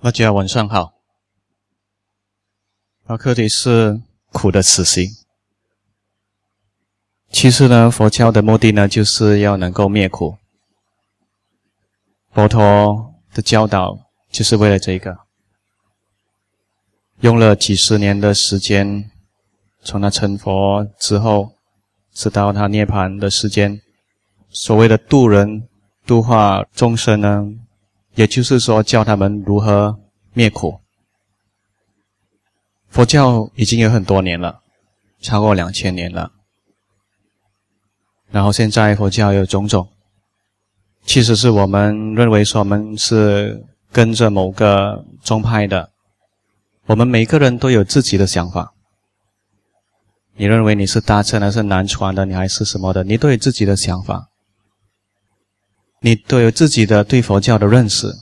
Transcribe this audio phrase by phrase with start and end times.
[0.00, 0.92] 大家晚上好。
[3.08, 5.08] 那课题是苦的慈心。
[7.32, 10.36] 其实呢，佛教的目的呢，就是要能够灭苦。
[12.30, 13.98] 佛陀的教导
[14.30, 15.18] 就是为了这个，
[17.18, 19.10] 用了几十年的时间，
[19.82, 21.54] 从他成佛之后，
[22.12, 23.82] 直到他涅槃的时间，
[24.48, 25.68] 所谓的度人、
[26.06, 27.48] 度化众生呢。
[28.18, 29.96] 也就是说，教他们如何
[30.32, 30.80] 灭苦。
[32.88, 34.58] 佛教已经有很多年了，
[35.20, 36.32] 超过两千年了。
[38.28, 39.88] 然后现在佛教有种种，
[41.04, 45.90] 其实是我们认为说我们是跟着某个宗派的，
[46.86, 48.74] 我们每个人都有自己的想法。
[50.34, 54.28] 你认为你是大乘还是南传的，你还是什么的，你都有自己的想法。
[56.00, 58.14] 你都有自己的对佛教的认识，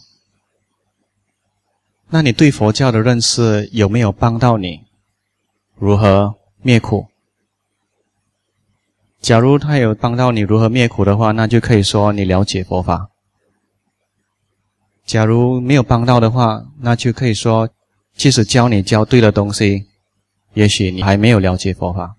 [2.09, 4.87] 那你对佛教的认识有没有帮到你
[5.75, 7.09] 如何灭苦？
[9.21, 13.09] 假如他有帮到你如何灭苦的话，那就可以说你了解佛法；
[15.05, 17.69] 假如没有帮到的话，那就可以说，
[18.15, 19.87] 即使教你教对了东西，
[20.55, 22.15] 也许你还没有了解佛法。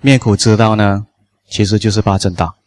[0.00, 1.06] 灭苦之道呢，
[1.48, 2.57] 其实就是八正道。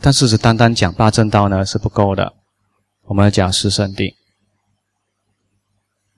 [0.00, 2.34] 但是，只单单讲八正道呢是不够的，
[3.06, 4.14] 我们要讲四圣谛。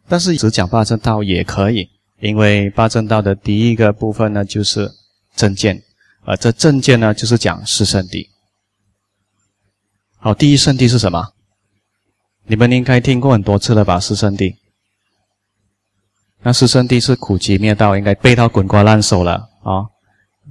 [0.06, 1.88] 但是，只讲八正道也可以，
[2.20, 4.90] 因为八正道的第一个部分呢就是
[5.34, 5.82] 正见，
[6.24, 8.28] 而这正见呢就是讲四圣谛。
[10.18, 11.32] 好，第一圣谛是什么？
[12.44, 13.98] 你们应该听过很多次了吧？
[13.98, 14.54] 四圣谛。
[16.42, 19.88] 那四圣谛是苦集灭道，应该背到滚瓜烂熟了啊！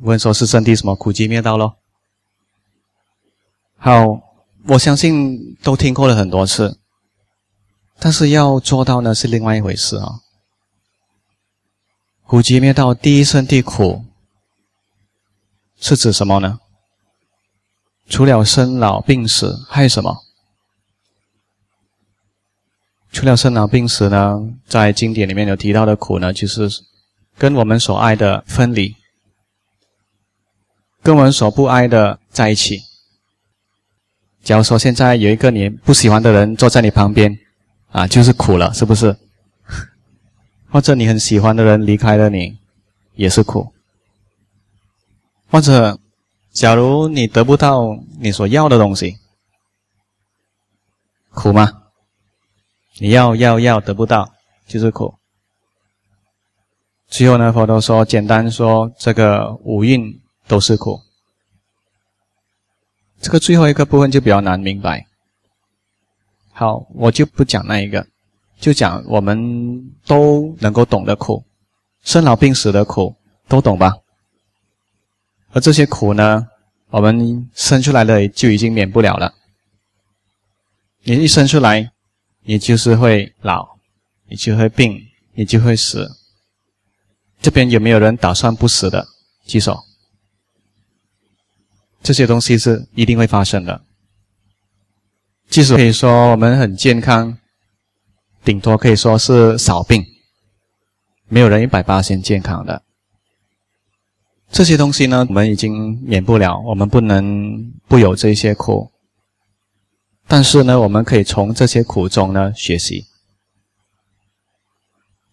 [0.01, 0.95] 问说四圣谛什么？
[0.95, 1.78] 苦集灭道喽。
[3.89, 4.21] 好，
[4.67, 6.79] 我相信都听过了很多次，
[7.97, 10.19] 但是要做到呢是另外一回事啊。
[12.27, 14.05] 苦集灭道，第一圣地苦，
[15.79, 16.59] 是指什么呢？
[18.07, 20.19] 除了生老病死，还有什么？
[23.11, 24.37] 除了生老病死呢，
[24.67, 26.69] 在经典里面有提到的苦呢，就是
[27.39, 28.95] 跟我们所爱的分离，
[31.01, 32.83] 跟我们所不爱的在一起。
[34.43, 37.37] 假如说现在有一个你不喜欢的人坐在你旁边，
[37.91, 39.15] 啊，就是苦了，是不是？
[40.71, 42.57] 或者你很喜欢的人离开了你，
[43.15, 43.73] 也是苦。
[45.51, 45.99] 或者，
[46.51, 49.17] 假如你得不到你所要的东西，
[51.31, 51.71] 苦吗？
[52.99, 54.33] 你要要要得不到，
[54.67, 55.15] 就是苦。
[57.07, 60.99] 最后呢，佛陀说，简单说，这个五蕴都是苦。
[63.21, 65.05] 这个最后一个部分就比较难明白。
[66.51, 68.05] 好，我就不讲那一个，
[68.59, 71.43] 就讲我们都能够懂的苦，
[72.03, 73.15] 生老病死的苦
[73.47, 73.93] 都懂吧？
[75.51, 76.47] 而这些苦呢，
[76.89, 79.33] 我们生出来了就已经免不了了。
[81.03, 81.91] 你一生出来，
[82.43, 83.67] 你就是会老，
[84.27, 85.01] 你就会病，
[85.33, 86.09] 你就会死。
[87.41, 89.07] 这边有没有人打算不死的？
[89.45, 89.88] 举手。
[92.01, 93.81] 这些东西是一定会发生的。
[95.49, 97.37] 即使可以说我们很健康，
[98.43, 100.05] 顶多可以说是少病，
[101.27, 102.83] 没有人一百八先健康的。
[104.51, 108.91] 这些东西呢，我们已经免不了，我们不能不有这些苦。
[110.27, 113.05] 但是呢，我们可以从这些苦中呢学习。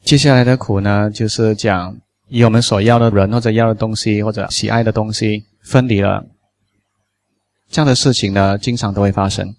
[0.02, 1.98] 接下来的苦呢，就是讲
[2.28, 6.24] 以我们所要的人或者要的东西或者喜爱的东西分离了。
[7.68, 9.54] 这样的事情呢，经常都会发生。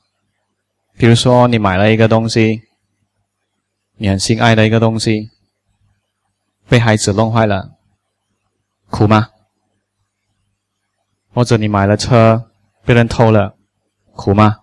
[0.98, 2.62] 比如说，你买了一个东西，
[3.98, 5.30] 你很心爱的一个东西，
[6.68, 7.72] 被孩子弄坏了，
[8.90, 9.30] 苦吗？
[11.34, 12.50] 或者你买了车，
[12.84, 13.56] 被人偷了，
[14.14, 14.58] 苦吗？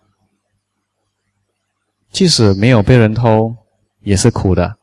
[2.10, 3.56] 即使没有被人偷，
[4.00, 4.76] 也是苦的。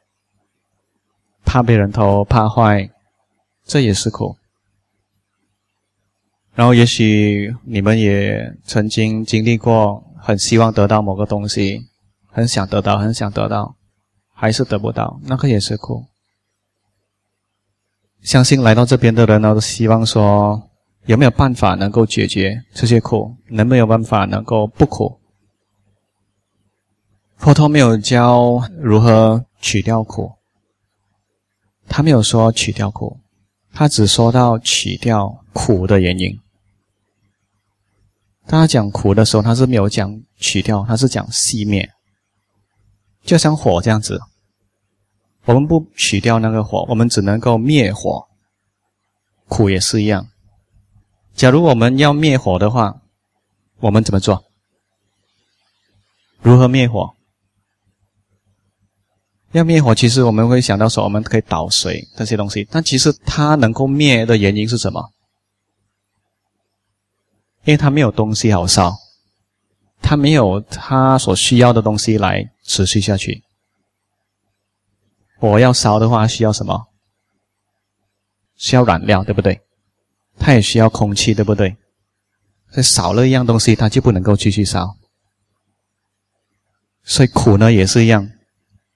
[1.44, 2.90] 怕被人偷，怕坏，
[3.66, 4.38] 这也是苦。
[6.53, 11.88] 然后，也许你们也曾经经历过，很希望得到某个东西，
[12.27, 13.75] 很想得到，很想得到，
[14.33, 16.06] 还是得不到，那个也是苦。
[18.21, 20.69] 相信来到这边的人呢，都希望说，
[21.06, 23.33] 有没有办法能够解决这些苦？
[23.47, 25.19] 能没有办法能够不苦？
[27.38, 30.33] 佛陀没有教如何取掉苦，
[31.88, 33.18] 他没有说取掉苦，
[33.74, 36.41] 他只说到取掉苦的原因。
[38.51, 41.89] 当他讲苦的时候，他是没有讲取掉，他是讲熄灭，
[43.24, 44.19] 就像火这样子。
[45.45, 48.27] 我们不取掉那个火，我们只能够灭火。
[49.48, 50.27] 苦也是一样。
[51.33, 53.01] 假如我们要灭火的话，
[53.80, 54.44] 我们怎么做？
[56.42, 57.09] 如何灭火？
[59.54, 62.68] 要灭火，其实我们会想到说，我们可以倒水这些东西。
[62.69, 65.09] 但其实它能够灭的原因是什么？
[67.71, 68.97] 因为它没有东西好烧，
[70.01, 73.44] 它没有它所需要的东西来持续下去。
[75.39, 76.88] 我要烧的话，需要什么？
[78.57, 79.62] 需要燃料，对不对？
[80.38, 81.77] 它也需要空气，对不对？
[82.71, 84.97] 所以少了一样东西，它就不能够继续烧。
[87.03, 88.29] 所以苦呢也是一样，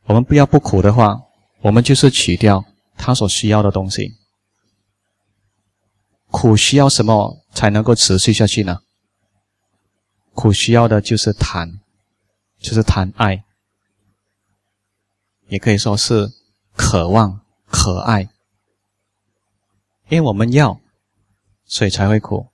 [0.03, 1.17] 我们不要不苦的话，
[1.61, 2.65] 我们就是取掉
[2.97, 4.11] 它所需要的东西。
[6.29, 8.81] 苦需要什么才能够持续下去呢？
[10.33, 11.79] 苦需要的就是谈，
[12.59, 13.43] 就是谈爱。
[15.47, 16.31] 也可以说是
[16.75, 18.23] 渴望、可爱，
[20.09, 20.81] 因为我们要，
[21.63, 22.47] 所以才会苦。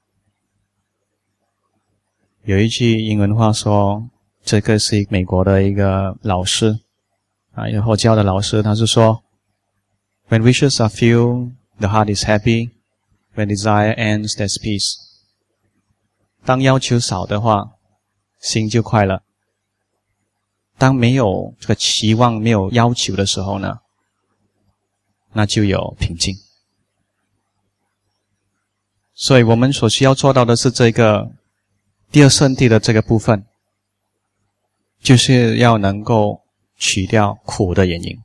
[2.43, 4.09] 有一句英文话说，
[4.43, 6.79] 这个是美国的一个老师
[7.53, 9.23] 啊，以后教的老师，他是说
[10.27, 12.71] ：“When wishes are few, the heart is happy.
[13.35, 14.95] When desire ends, there's peace.”
[16.43, 17.71] 当要求少的话，
[18.39, 19.21] 心就快乐。
[20.77, 23.79] 当没有这个期望、没有要求的时候呢，
[25.33, 26.35] 那就有平静。
[29.13, 31.31] 所以我们所需要做到的是这个
[32.11, 33.45] 第二圣地的这个部分，
[34.99, 36.41] 就是要能够
[36.75, 38.17] 取掉苦的原因。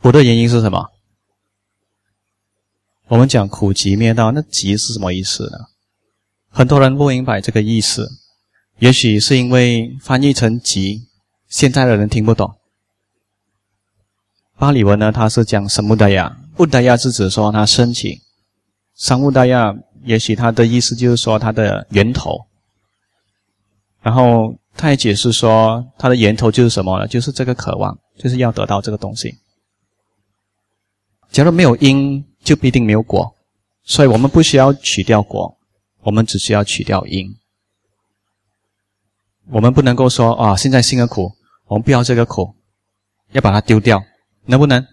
[0.00, 0.93] 苦的原因是什么？
[3.14, 5.56] 我们讲苦集灭道，那集是什么意思呢？
[6.50, 8.10] 很多人不明白这个意思。
[8.80, 11.06] 也许是因为翻译成“集”，
[11.46, 12.52] 现在的人听不懂。
[14.58, 16.36] 巴里文呢，它是讲什么的呀？
[16.56, 18.20] 布达亚是指说它升起，
[18.96, 19.72] 商务达亚，
[20.02, 22.36] 也许它的意思就是说它的源头。
[24.02, 27.06] 然后他也解释说，它的源头就是什么呢？
[27.06, 29.36] 就是这个渴望，就是要得到这个东西。
[31.30, 33.34] 假如没有因，就必定没有果，
[33.82, 35.56] 所以我们不需要取掉果，
[36.02, 37.34] 我们只需要取掉因。
[39.50, 41.32] 我们不能够说啊，现在心的苦，
[41.66, 42.54] 我们不要这个苦，
[43.32, 44.02] 要把它丢掉，
[44.44, 44.86] 能不能？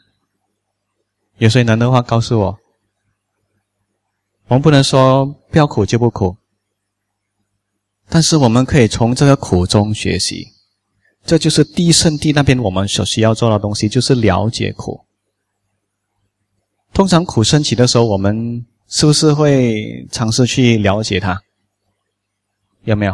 [1.38, 2.58] 有谁能的话，告诉我。
[4.48, 6.36] 我们不能说不要苦就不苦，
[8.10, 10.48] 但是我们可以从这个苦中学习，
[11.26, 15.06] 这就是第一圣地那边我们所需要做的东西，就是了解苦。
[16.94, 21.42] 通常苦升起的时候，我们是不是会尝试去了解它？
[22.84, 23.14] 有没有？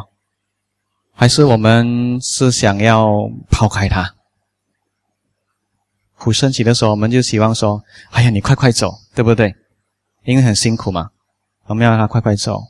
[1.13, 4.15] 还是我们是想要抛开它？
[6.18, 9.56] 苦升起的时候，我们就希望说：“哎呀，你快快走，对不对？
[10.25, 11.12] 因为很辛苦嘛，
[11.65, 12.63] 我们要让他快快走。”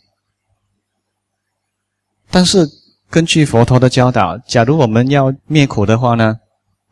[2.29, 2.67] 但是
[3.09, 6.39] 根据佛陀的教导，假如我们要灭苦的话呢，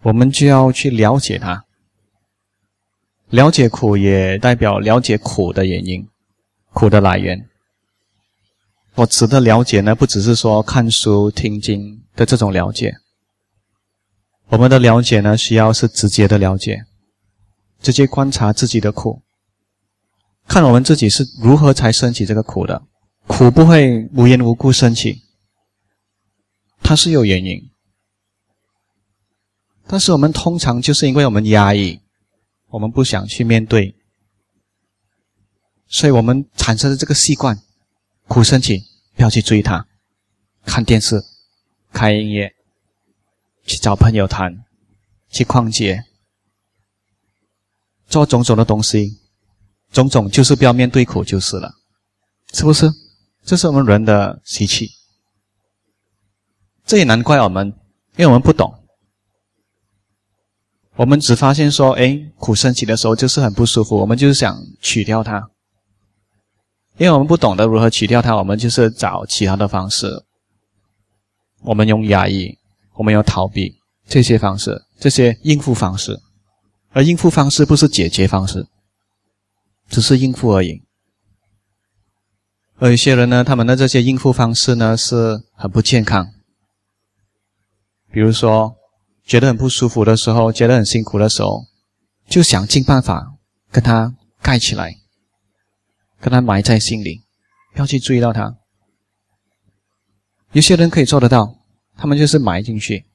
[0.02, 1.66] 我们就要去了解它。
[3.36, 6.08] 了解苦也代表了解苦的原因，
[6.72, 7.50] 苦的来源。
[8.94, 12.96] 我指的了解呢，不只是说看书听经的这种了解。
[14.48, 16.86] 我们的了解呢，需要是直接的了解，
[17.82, 19.22] 直接观察自己的苦，
[20.48, 22.84] 看我们自己是如何才升起这个苦的。
[23.27, 25.24] 苦不会无缘无故升起，
[26.82, 27.70] 它是有原因。
[29.88, 32.00] 但是我们通常就是因为我们压抑，
[32.75, 33.96] 我们不想去面对，
[35.88, 37.58] 所以我们产生的这个习惯。
[38.27, 38.84] 苦升起，
[39.15, 39.88] 不要去追他，
[40.65, 41.24] 看电视，
[41.94, 42.51] 开音乐，
[43.65, 44.65] 去找朋友谈，
[45.29, 46.03] 去逛街，
[48.08, 49.22] 做种种的东西，
[49.91, 51.75] 种种就是不要面对苦就是了，
[52.51, 52.91] 是不是？
[53.46, 54.89] 这是我们人的习气。
[56.86, 57.67] 这也难怪我们，
[58.17, 58.85] 因为我们不懂，
[60.96, 65.50] 我们只发现说，哎，苦升起的时候就是很不舒服，我们就是想取掉它。
[66.98, 70.24] 因为我们不懂得如何取掉它，我们就是找其他的方式。
[71.64, 72.58] 我们用压抑，
[72.94, 73.75] 我们用逃避
[74.08, 76.18] 这些方式，这些应付方式。
[76.92, 78.66] 而应付方式不是解决方式，
[79.90, 80.82] 只是应付而已。
[82.78, 86.32] 而有些人呢，他们的这些应付方式呢，是很不健康。
[88.14, 88.74] 比如说，
[89.25, 91.65] 觉得很不舒服的时候，觉得很辛苦的时候，
[92.27, 93.34] 就想尽办法
[93.72, 94.98] 跟他盖起来。
[96.22, 97.22] 跟他埋在心里，
[97.74, 98.58] 不要去注意到他，
[100.53, 101.60] 有些人可以做得到，
[101.98, 103.05] 他们就是埋进去，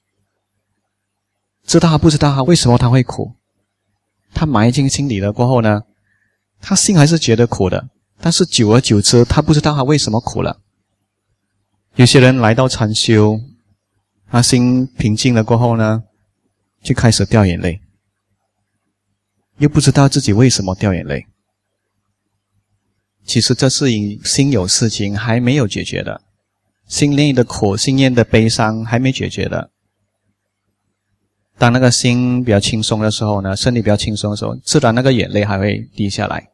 [1.64, 3.34] 知道他不知道他为什么他会苦，
[4.32, 5.82] 他埋进心里了过后呢，
[6.60, 7.88] 他心还是觉得苦的，
[8.20, 10.60] 但是久而久之，他不知道他为什么苦了。
[11.96, 13.40] 有些人来到禅修，
[14.30, 16.04] 他心平静了过后呢，
[16.82, 17.80] 就开始掉眼泪，
[19.58, 21.26] 又不知道自己为什么掉眼泪。
[23.24, 26.22] 其实这是因心有事情还没有解决的。
[26.86, 29.70] 心念的苦，心念的悲伤还没解决的。
[31.58, 36.48] 当那个心比较轻松的时候呢，身体比较轻松的时候，自然那个眼泪还会滴下来。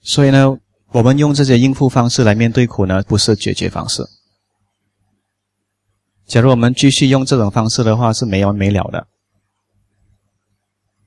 [0.00, 4.02] 所以呢，我们用这些应付方式来面对苦呢，不是解决方式。
[6.26, 9.06] 假如我们继续用这种方式的话，是没完没了的。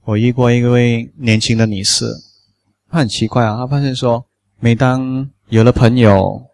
[0.06, 2.06] 我遇过一位年轻的女士，
[2.90, 4.26] 她很奇怪啊，她发现说，
[4.60, 6.46] 每当有了朋友。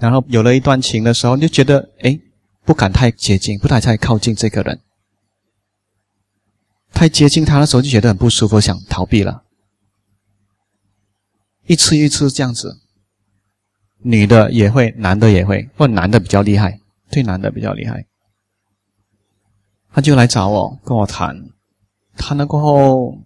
[0.00, 2.16] 然后有了一段情的时候，就觉得哎，
[2.64, 4.80] 不敢太接近，不敢太靠近这个人。
[6.92, 9.42] 太接近他的时候，就觉得很不舒服，想逃避了。
[11.66, 12.80] 一次一次这样子，
[13.98, 16.78] 女的也会，男的也会，或男的比较厉害，
[17.10, 18.06] 对男的比较厉害。
[19.92, 21.50] 他就来找我，跟我谈，
[22.16, 23.18] 谈了过后，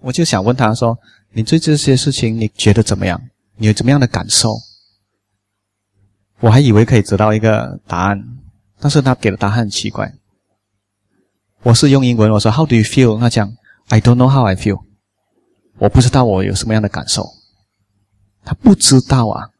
[0.00, 0.98] 我就想问他说
[1.32, 3.20] ：“你对这些事情你觉得怎么样？
[3.56, 4.58] 你有怎么样的感受？”
[6.40, 8.22] 我还以为可以得到一个答案，
[8.78, 10.14] 但是他给的答案很奇怪。
[11.62, 13.20] 我是用英文，我说 How do you feel？
[13.20, 13.54] 他讲
[13.88, 14.82] I don't know how I feel。
[15.78, 17.28] 我不知道我有什么样的感受。
[18.42, 19.50] 他不知道啊。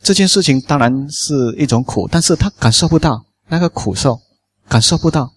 [0.00, 4.20] 这件事情当然是一种苦，但是他感受不到那个苦受，
[4.68, 5.32] 感受不到。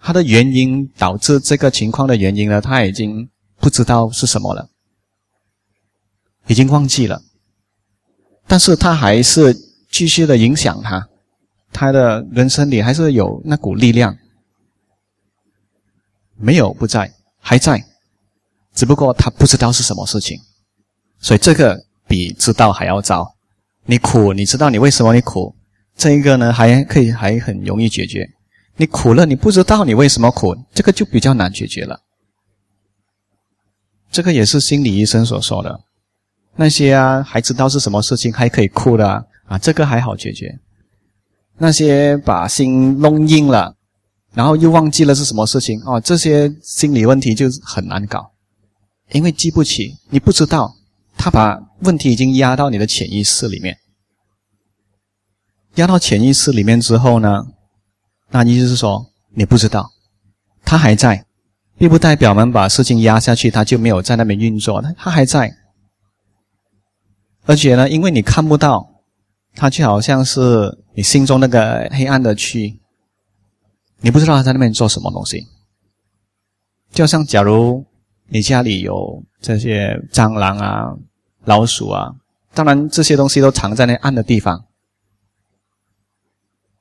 [0.00, 4.70] 他的原因导致这个情况的原因呢，他已经不知道是什么了，
[6.46, 7.20] 已经忘记了。
[8.46, 9.54] 但是他还是
[9.90, 11.08] 继续的影响他，
[11.72, 14.16] 他的人生里还是有那股力量，
[16.36, 17.84] 没有不在，还在，
[18.72, 20.38] 只不过他不知道是什么事情，
[21.18, 23.34] 所以这个比知道还要糟。
[23.84, 25.54] 你苦，你知道你为什么你苦，
[25.98, 28.26] 这一个呢还可以还很容易解决。
[28.76, 32.00] 你苦了，你不知道你为什么苦，这个就比较难解决了。
[34.10, 35.80] 这个也是心理医生所说的。
[36.54, 40.58] 那些啊，还知道是什么事情还可以哭的啊，这个还好解决。
[41.58, 43.74] 那些把心弄硬了，
[44.32, 48.30] 然后又忘记了是什么事情哦，这些心理问题就很难搞，
[49.10, 50.72] 因为记不起，你不知道，
[51.16, 53.76] 他把问题已经压到你的潜意识里面，
[55.78, 57.46] 压到潜意识里面之后呢，
[58.30, 59.92] 那意思是说你不知道，
[60.64, 61.24] 他还在，
[61.76, 65.56] 并不代表我们把事情压下去，他就没有在那边运作，他他还在。
[67.46, 68.88] 而且呢，因为你看不到，
[69.54, 72.80] 它就好像是你心中那个黑暗的区，
[74.00, 75.46] 你不知道它在那边做什么东西。
[76.90, 77.86] 就像假如
[78.26, 80.92] 你家里有这些蟑螂啊、
[81.44, 82.16] 老鼠啊，
[82.52, 84.64] 当然这些东西都藏在那暗的地方。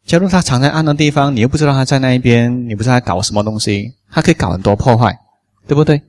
[0.07, 5.19] 假如他藏在暗的地方，你又不知道他在那一边，你不知道他搞什么东西，他可以搞很多破坏，
[5.67, 6.01] 对不对？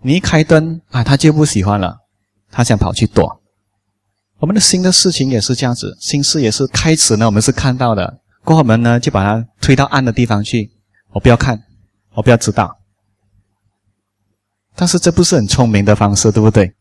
[0.00, 1.98] 你一开灯啊，他就不喜欢了。
[2.50, 3.42] 他想跑去躲，
[4.38, 10.70] 我们的新的事情也是这样子，新事也是开始呢，我们是看到的，过后我们呢就把它推到暗的地方去，
[11.12, 11.62] 我不要看，
[12.14, 12.78] 我不要知道。
[14.74, 16.74] 但是这不是很聪明的方式，对不对？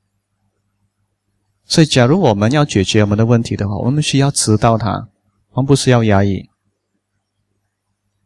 [1.67, 5.10] 所以，假如我们要解决我们的问题的话，我们需要知道它，
[5.51, 6.48] 我们不是要压抑。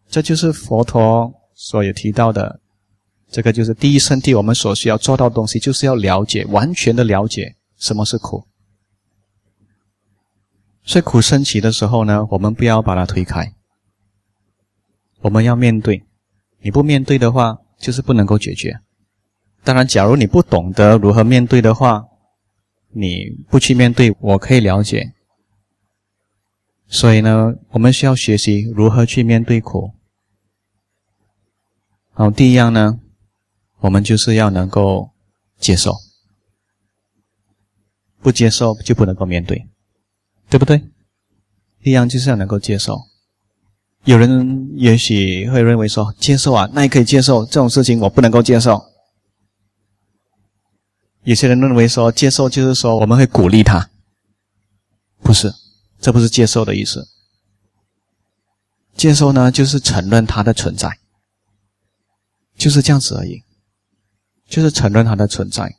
[0.09, 2.59] 这就是佛陀所有提到的。
[3.31, 8.43] 这个就是第一圣地，我们所需要做到的东西，就是要了解，完全的了解什么是苦。
[10.83, 13.53] 所以苦升起的时候呢，我们不要把它推开，
[15.21, 16.03] 我们要面对。
[16.61, 18.79] 你不面对的话，就是不能够解决。
[19.63, 22.03] 当然，假如你不懂得如何面对的话，
[22.91, 25.13] 你不去面对，我可以了解。
[26.87, 29.91] 所以呢，我们需要学习如何去面对苦。
[32.11, 32.99] 好，第一样呢。
[33.81, 35.11] 我们就是要能够
[35.57, 35.95] 接受，
[38.21, 39.69] 不接受就不能够面对，
[40.49, 40.79] 对不对？
[41.81, 42.99] 第一样就是要能够接受。
[44.03, 48.88] 有人也许会认为说，接受啊，那也可以接受这种事情，我不能够接受。
[51.23, 53.89] 有些人认为说，接受就是说我们会鼓励他，
[55.21, 55.53] 不是，
[55.99, 57.07] 这不是接受的意思。
[58.95, 60.99] 接受呢，就是承认它的存在，
[62.57, 63.43] 就是这样子而已。
[64.47, 65.77] 就是承认它的存在，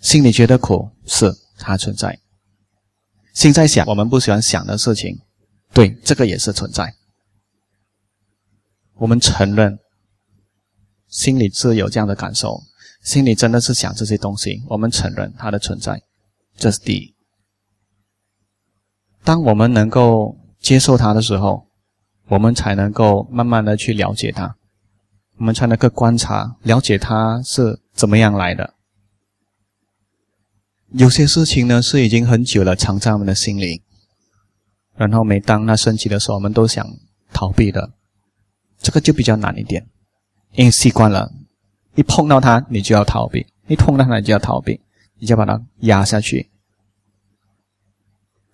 [0.00, 2.18] 心里觉得苦，是它存在。
[3.34, 5.20] 心在想我们不喜欢想的事情，
[5.74, 6.94] 对，这个也是存在。
[8.94, 9.78] 我们承认，
[11.08, 12.62] 心里是有这样的感受，
[13.02, 14.62] 心里真的是想这些东西。
[14.68, 16.02] 我们承认它的存在，
[16.56, 17.14] 这是第一。
[19.24, 21.66] 当我们能够接受它的时候，
[22.28, 24.56] 我们才能够慢慢的去了解它，
[25.38, 28.74] 我们才能够观察、了解它是怎么样来的。
[30.90, 33.82] 有些事情呢，是已经很久了藏在我们的心里，
[34.94, 36.86] 然后每当它升起的时候，我们都想
[37.32, 37.92] 逃避的。
[38.78, 39.86] 这个就比较难一点，
[40.54, 41.32] 因为习惯了，
[41.94, 44.80] 一碰到它你就要逃避，一碰到它你就要逃避，
[45.18, 46.50] 你就把它压下去。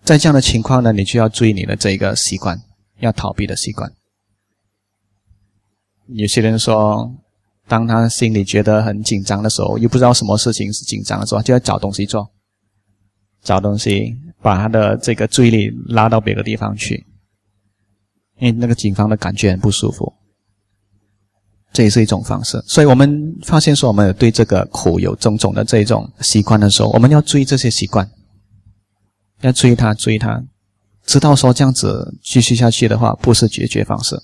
[0.03, 2.59] 在这样的情况呢，你就要注意你的这个习惯，
[2.99, 3.91] 要逃避的习惯。
[6.07, 7.13] 有些人说，
[7.67, 12.27] 当他心里觉得很紧张的时候，又不知道什么事情是紧张的时候，就要找东西做，
[13.43, 17.05] 找东西把他的这个注意力拉到别的地方去，
[18.39, 20.11] 因为那个紧张的感觉很不舒服。
[21.71, 28.09] 这也是一种方式，所以我们发现说，我们对这个苦有种种的这种习惯的时候，我们要注意这些习惯，
[29.41, 30.43] 要注意它，注意它，
[31.05, 34.19] 知道说这样子继续下去的话，不是解决方式。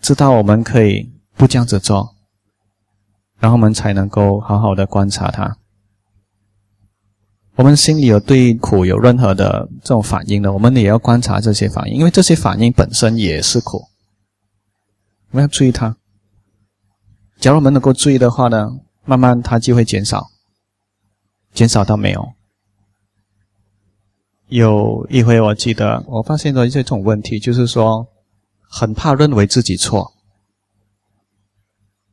[0.00, 2.16] 知道我们可以不这样子做，
[3.38, 5.58] 然后我们才能够好好的观察它。
[7.56, 13.82] 我们心里有对苦有任何的这种反应的，我们也要观察这些反应，因为这些反应本身也是苦。
[15.34, 15.96] 我们要注意它。
[17.40, 18.70] 假如我们能够注意的话呢，
[19.04, 20.30] 慢慢它就会减少，
[21.52, 22.34] 减少到没有。
[24.46, 28.06] 有一回我记得，我发现了这种问题，就是说
[28.60, 30.12] 很怕认为自己错。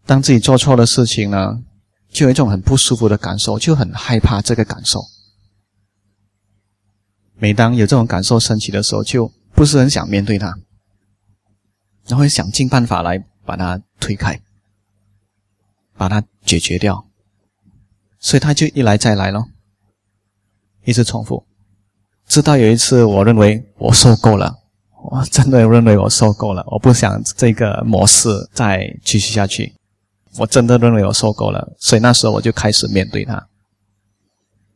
[0.08, 1.62] 当自己做错的事情呢，
[2.10, 5.00] 就有一种很不舒服的感受，就很害怕这个感受。
[7.36, 10.58] 每当有这种感受升起的时候，就不是很想面对它。
[12.08, 14.40] 然后想尽办法来把它推开，
[15.96, 17.06] 把它解决掉，
[18.20, 19.48] 所以他就一来再来咯，
[20.84, 21.46] 一直重复。
[22.28, 24.58] 直到有一次，我认为我受够了，
[25.10, 29.76] 我真的认为我受够了，我不想这个模式再继续下去。
[30.38, 33.48] 我真的认为我受够了，所以那时候我就开始面对他，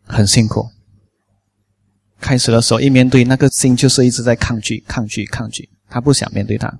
[0.05, 0.69] 很辛苦。
[2.19, 6.77] 开始的时候一面对，那个心就是一直在抗拒、抗拒、抗拒，他不想面对他。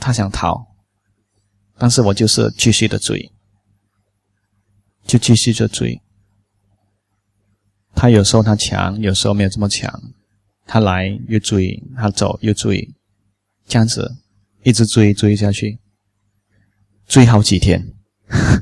[0.00, 0.66] 他想逃，
[1.78, 3.30] 但是我就是继续的追，
[5.06, 6.00] 就继续的追。
[7.94, 10.02] 他有时候他强，有时候没有这么强。
[10.66, 12.88] 他来又追，他走又追，
[13.66, 14.16] 这样子
[14.62, 15.80] 一直追追下去，
[17.06, 17.92] 追好几天，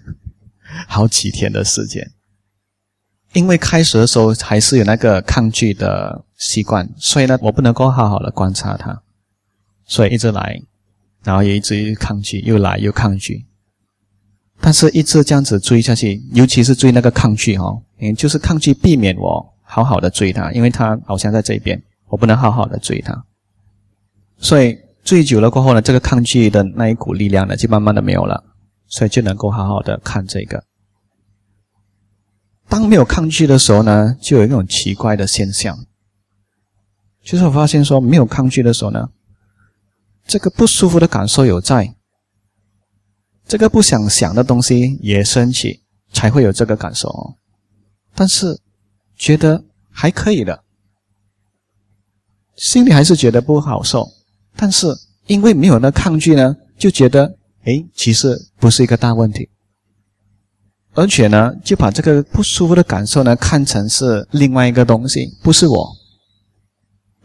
[0.89, 2.11] 好几天的时间。
[3.35, 9.03] 因为开始的时候还是有那个抗拒的习惯，所以呢，我不能够好好的观察他，
[9.85, 10.63] 所以一直来。
[11.29, 13.45] 然后也一直抗拒，又来又抗拒，
[14.63, 23.27] 但是一直这样子追下去，尤其是追那个抗拒哦，嗯，就是抗拒避免我好好的追他，因为他好像在这边，我不能好好的追他，
[24.39, 28.43] 所以追久了过后呢，这个抗拒的那一股力量呢，就慢慢的没有了，
[28.87, 30.65] 所以就能够好好的看这个。
[32.71, 35.77] 当没有抗拒的时候呢，就有一种奇怪的现象，
[37.23, 39.11] 就是我发现说没有抗拒的时候呢。
[40.29, 41.95] 这个不舒服的感受有在，
[43.47, 45.81] 这个不想想的东西也升起，
[46.13, 47.35] 才会有这个感受哦。
[48.15, 48.61] 但是
[49.17, 50.63] 觉得还可以的，
[52.57, 54.07] 心里还是觉得不好受。
[54.55, 54.89] 但是
[55.29, 59.49] 因为没有那抗拒呢，就觉得哎，其实不是一个大问题。
[60.93, 65.98] 而且呢，就把这个不舒服的感受呢看成是另外一个东西，不是我。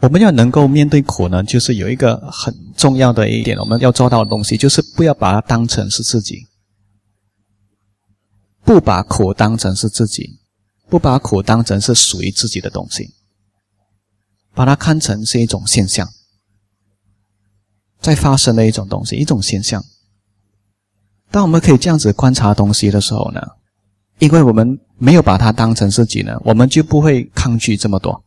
[0.03, 6.45] 我们要能够面对苦呢，就是有一个很重要的一点，我们要做到的东西，就是不要把它当成是自己，
[8.65, 10.41] 不把苦当成是自己，
[10.89, 13.13] 不把苦当成是属于自己的东西，
[14.53, 16.05] 把它看成是一种现象，
[18.01, 19.81] 在发生的一种东西，一种现象。
[21.31, 23.41] 当我们可以这样子观察东西的时候呢，
[24.19, 28.21] 因为我们没有把它当成自己呢，我们就不会抗拒这么多。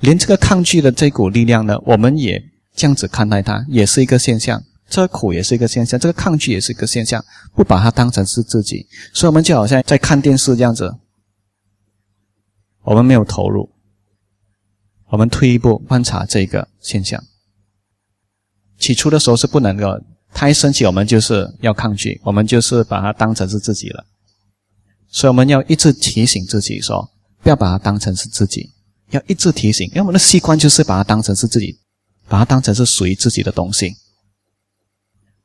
[0.00, 2.42] 连这个抗拒的这股力量呢，我们也
[2.74, 4.62] 这样子看待它，也是一个现象。
[4.88, 7.24] 这个苦也是一个现象，这个抗拒也是一个现象。
[7.54, 10.94] 不把它当成是自己，所以我们就好像在看电视这样子，
[12.82, 13.68] 我们没有投入，
[15.08, 17.20] 我们退一步观察这个现象。
[18.78, 19.98] 起初的时候是不能够，
[20.32, 24.04] 它一升起，我们就是要抗拒，我们就是把它当成是自己了，
[25.08, 27.10] 所以我们要一直提醒自己说，
[27.42, 28.70] 不要把它当成是自己，
[29.10, 31.78] 要一直提醒，因为我们的习惯就是把它当成是自己，
[32.28, 33.94] 把它当成是属于自己的东西。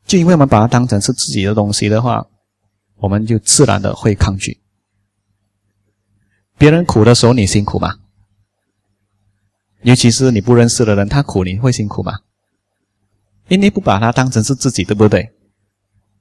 [0.05, 2.27] 就因为我们把它当成是自己的东西的话，
[2.97, 4.59] 我们就自然的会抗拒。
[6.57, 7.95] 别人苦的时候，你辛苦吗？
[9.83, 12.19] 尤其是你不认识的人，他苦，你会辛苦吗？
[13.47, 15.31] 因为你不把他当成是自己，对不对？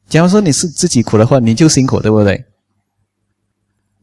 [0.09, 2.44] 假如说你是自己苦的话，你就辛苦，对不对？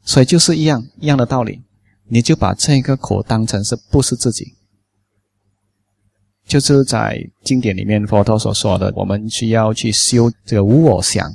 [0.03, 1.63] 所以就是一样一样的道理，
[2.09, 4.55] 你就把这个苦当成是不是自己？
[6.45, 11.29] 就是在经典里面佛陀所说的，我们需要去修这个无我相，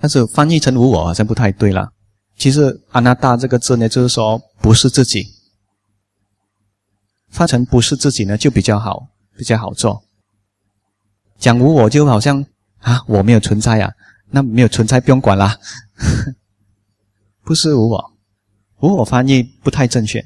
[0.00, 1.92] 但是翻译成无我好像不太对了。
[2.36, 5.26] 其实“阿那达”这个字呢，就是说不是自己。
[7.30, 10.02] 翻成不是自己呢，就比较好，比较好做。
[11.38, 12.44] 讲无我就好像
[12.80, 13.92] 啊，我没有存在啊，
[14.30, 15.56] 那没有存在不用管啦。
[17.44, 18.12] 不是无我，
[18.80, 20.24] 无我翻译不太正确。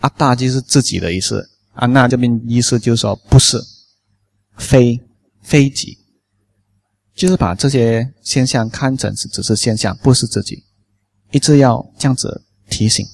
[0.00, 3.58] 阿大就是自己的意思，阿那这边意思就是说不是，
[4.56, 5.00] 非
[5.42, 5.98] 非己，
[7.14, 10.62] 就是把这些现象看成是只是现象，不是自己，
[11.32, 13.04] 一直要这样子提醒。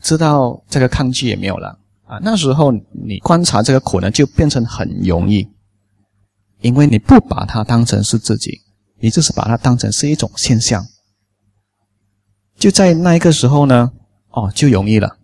[0.00, 2.18] 知道这个抗拒也没有了啊！
[2.22, 5.46] 那时候你观察这个苦呢，就变成很容易，
[6.60, 8.60] 因为你不把它当成是自己，
[9.00, 10.86] 你就是把它当成是一种现象。
[12.66, 13.92] 就在那一个时候呢，
[14.30, 15.18] 哦，就容易了，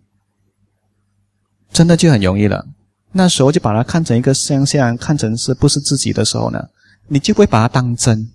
[1.73, 2.65] 真的就很容易了。
[3.11, 6.69] 那时候就把它看成一个现象，看成是不是自己的时候呢，
[7.07, 8.31] 你就不会把它当真，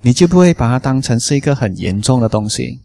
[0.00, 2.80] 你就不会把它当成是一个很严重的东西。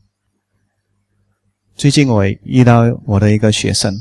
[1.77, 3.95] 最近我遇到我的一个学生，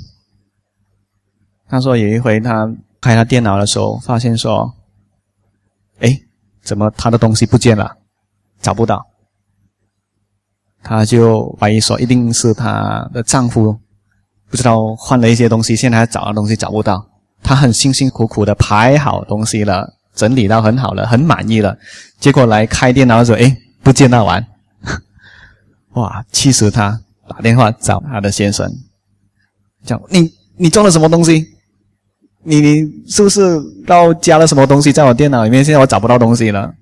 [1.68, 2.68] 他说有一回他
[3.01, 4.75] 开他电脑的时候，发现说
[6.03, 6.21] ：“哎，
[6.61, 7.99] 怎么他的东西不见了，
[8.61, 9.07] 找不到？”
[10.83, 13.79] 她就怀疑说，一定是她的丈夫
[14.51, 17.07] 不知道换了一些东西，现在找的东西找不到。
[17.42, 21.77] 她很辛辛苦苦的排好东西了，整理到很好了，很满意了，
[22.21, 24.47] 结果来开电脑的时候，哎，不见那玩，
[25.95, 27.01] 哇，气死他！
[27.29, 28.71] 打电话找他的先生，
[29.87, 31.47] 讲你你装了什么东西？
[32.45, 35.64] 你你是不是到加了什么东西在我电脑里面？
[35.64, 36.75] 现在我找不到东西了，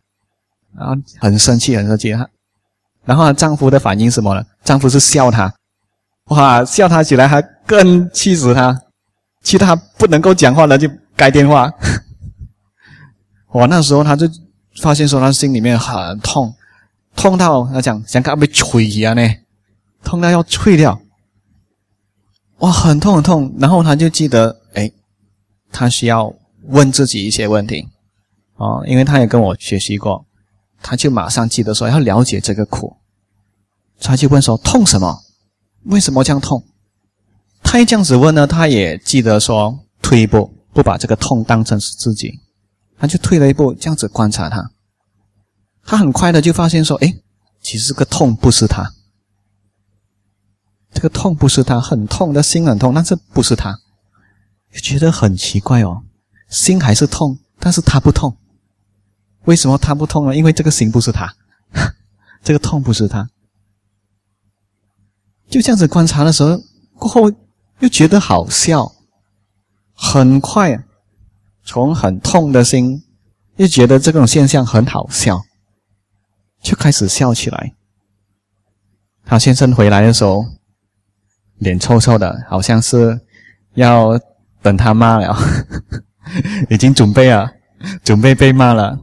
[0.76, 2.12] 然后很生气，很生气。
[2.12, 2.28] 他，
[3.11, 4.44] 然后她丈夫的反应是什么呢？
[4.62, 5.53] 丈夫是笑她，
[6.27, 8.81] 哇，笑她起来还更气死她，
[9.42, 11.68] 气她不能够讲话了，就该电话。
[13.51, 14.29] 哇，那时候他就
[14.81, 16.55] 发现说他心里面很痛，
[17.16, 19.29] 痛到他讲想给他被锤一样呢。
[20.05, 21.01] 痛到要脆掉，
[22.59, 23.53] 哇，很痛很痛。
[23.59, 24.88] 然后他就记得，哎，
[25.73, 26.33] 他需要
[26.68, 27.88] 问自己一些问题，
[28.55, 30.25] 哦，因为他也跟我学习过，
[30.81, 32.96] 他就马上记得说要了解这个苦，
[34.00, 35.22] 他就问说痛什么？
[35.84, 36.64] 为什么这样痛？
[37.62, 42.40] 他一这样子问呢，他也记得说退一步，不把这个痛当成是自己，
[42.98, 44.70] 他就退了一步，这样子观察他，
[45.84, 47.14] 他很快的就发现说，哎，
[47.60, 48.92] 其实这个痛不是他。
[50.92, 53.78] 这个痛不是他，很痛的心很痛，但是不是他，
[54.82, 56.02] 觉得很奇怪哦，
[56.48, 58.36] 心还是痛，但是他不痛，
[59.44, 60.36] 为什么他不痛呢？
[60.36, 61.32] 因为这个心不是他，
[62.42, 63.30] 这个痛不是他，
[65.50, 66.58] 就这样子观察的时候，
[66.94, 67.32] 过后
[67.80, 68.90] 又觉得好笑，
[69.92, 70.82] 很快
[71.64, 73.02] 从很痛的心
[73.56, 75.42] 又觉得这种现象很好笑，
[76.62, 77.72] 就开始笑起来。
[79.24, 80.46] 他先生回来的时候。
[81.60, 83.20] 脸臭臭的，好像是
[83.74, 84.18] 要
[84.62, 85.36] 等他骂了，
[86.70, 87.52] 已经准备啊，
[88.02, 88.98] 准备被骂了，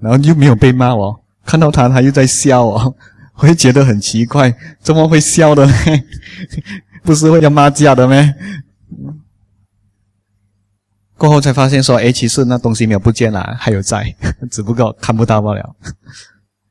[0.00, 2.94] 然后又没有被骂哦，看到他他又在笑哦，
[3.40, 5.72] 会觉得很奇怪，怎么会笑的呢？
[7.02, 8.34] 不是会要骂架的吗？
[11.16, 14.14] 过后才发现说，哎，其实那东西没有不见了，还有在，
[14.50, 15.76] 只不过看不到罢了。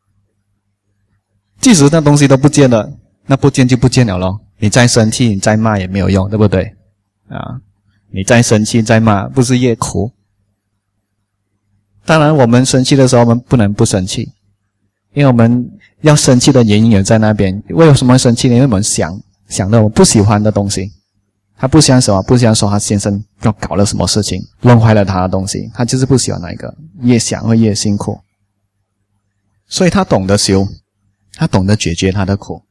[1.60, 2.91] 即使那东西都不见了，
[3.25, 4.39] 那不见就不见了咯。
[4.60, 6.75] 你再生气，你再骂也没有用，对不对？
[7.29, 7.60] 啊，
[8.12, 10.12] 你再生气再骂，不是越苦？
[12.05, 14.32] 当然，我们生气的时候，我们不能不生气，
[15.13, 15.69] 因为我们
[16.01, 17.62] 要生气的原因也在那边。
[17.69, 18.55] 为什么生气呢？
[18.55, 20.91] 因为我们想想到我不喜欢的东西，
[21.57, 22.21] 他不喜欢什么？
[22.23, 26.73] 不喜欢说他先生要搞了什么事情，弄坏了他的东西，他就是不喜欢那一个。
[27.01, 28.19] 越想会越辛苦，
[29.67, 30.67] 所以他懂得修，
[31.33, 32.62] 他懂得解决他的苦。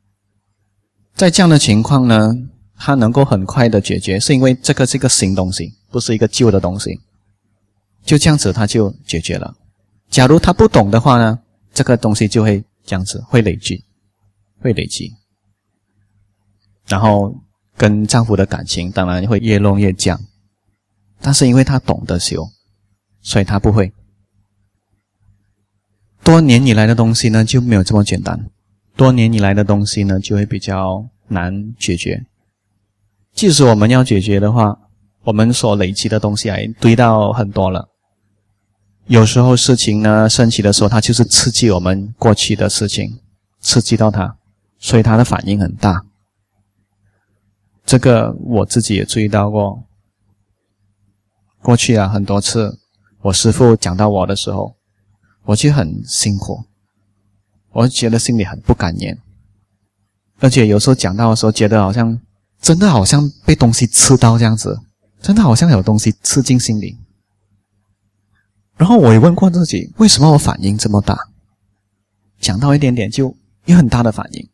[1.14, 2.32] 在这样的情况呢，
[2.76, 7.00] 他能够很快的解决，是因为这个是一个新东西，不是一个旧的东西。
[8.04, 9.54] 就这样子，他就解决了。
[10.08, 11.38] 假如他不懂的话呢，
[11.74, 13.84] 这个东西就会这样子，会累积，
[14.62, 15.12] 会累积。
[16.86, 17.34] 然后
[17.76, 20.18] 跟丈夫的感情当然会越弄越僵，
[21.20, 22.48] 但是因为他懂得修，
[23.20, 23.92] 所以他不会。
[26.24, 28.50] 多年以来的东西呢就没有这么简单，
[28.96, 32.24] 多年以来的东西呢就会比较难解决。
[33.34, 34.78] 即使我们要解决的话，
[35.24, 37.86] 我们所累积的东西还堆到很多了。
[39.08, 43.18] 有时候事情呢升起的时候，它就是刺激我们过去的事情，
[43.58, 44.36] 刺激到它，
[44.78, 46.04] 所以它的反应很大。
[47.86, 49.82] 这个我自己也注意到过。
[51.62, 52.78] 过去啊，很多次
[53.22, 54.76] 我师父讲到我的时候，
[55.44, 56.64] 我就很辛苦，
[57.72, 59.18] 我觉得心里很不甘言，
[60.38, 62.20] 而且有时候讲到的时候，觉得好像
[62.60, 64.78] 真的好像被东西刺到这样子，
[65.22, 66.96] 真的好像有东西刺进心里。
[68.78, 71.18] 然后我也问过自己，为什么我反应这么大？
[72.40, 73.36] 讲到一点点就
[73.66, 74.48] 有很大的反应。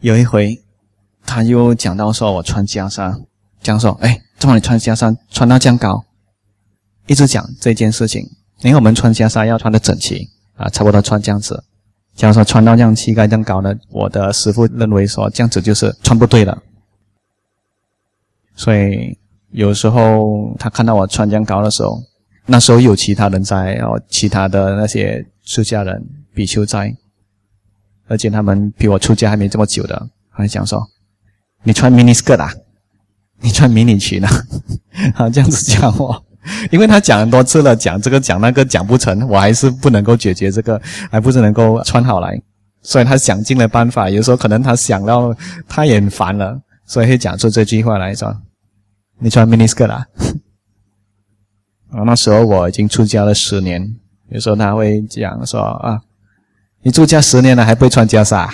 [0.00, 0.62] 有一回。
[1.26, 3.22] 他又讲到说：“我穿袈裟，
[3.62, 6.02] 讲说，哎，怎么你穿袈裟穿到这样高？
[7.06, 8.28] 一直讲这件事情，
[8.62, 11.62] 因为我们穿袈裟要穿的整齐啊，差不多穿这样子。
[12.16, 16.60] 假如说穿到这样膝盖这样高呢，我的师傅认为说这样子就是穿不对了。
[18.56, 19.16] 所以
[19.50, 22.02] 有时候他看到我穿这样高的时候，
[22.50, 26.92] 那时候有其他人在，然后其他的那些出家人比丘在，
[28.08, 30.84] 而且他们比我出家还没这么久的，还讲说。”
[31.62, 32.50] 你穿 miniskirt 啊？
[33.40, 34.30] 你穿迷你裙啊？
[35.14, 36.24] 好，这样子讲我，
[36.72, 42.40] 因为他讲很多次了，讲这个讲那个讲不成，我还是不能够解决这个，还不是能够穿好来，
[42.82, 44.10] 所以他想尽了办法。
[44.10, 45.34] 有时候可能他想到
[45.68, 48.34] 他也很烦了，所以会讲出这句话来说
[49.20, 50.04] ：“你穿迷你 skirt 啊？”
[51.90, 53.96] 啊，那时候我已经出家了十年，
[54.28, 56.00] 有时候他会讲说：“啊，
[56.82, 58.48] 你出家十年了还不会穿袈裟？”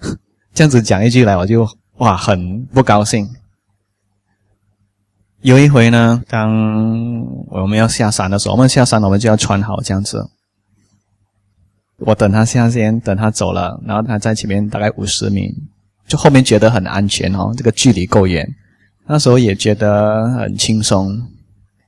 [0.54, 1.68] 这样子讲一句来，我就。
[1.98, 3.28] 哇，很不高兴。
[5.42, 10.28] 有一回呢，当我们要下山的时候，我们下山我们就要穿好这样子。
[11.98, 15.54] 我等他下先，等他走了，然后他在前面大概五十米，
[16.08, 18.48] 就后面觉得很安全哦，这个距离够远。
[19.06, 21.22] 那时候也觉得很轻松，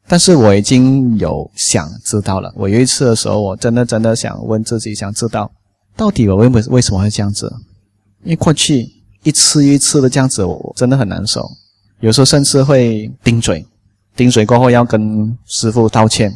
[0.06, 2.52] 但是我已经有想知道了。
[2.56, 5.50] 我有一次的时候，我真的真的想问自己，想知道
[5.96, 7.52] 到底我为为为什么会这样子？
[8.22, 8.92] 因为过去。
[9.24, 11.50] 一次一次的这样子，我真的很难受。
[12.00, 13.66] 有时候甚至会顶嘴，
[14.14, 16.30] 顶嘴过后要跟师傅道歉，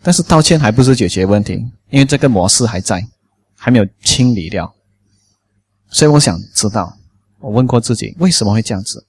[0.00, 3.06] 但是道歉还不是解决问题，因为这个模式还在，
[3.54, 4.74] 还没有清理掉。
[5.90, 6.96] 所以我想知道，
[7.38, 9.06] 我问过自己为什么会这样子。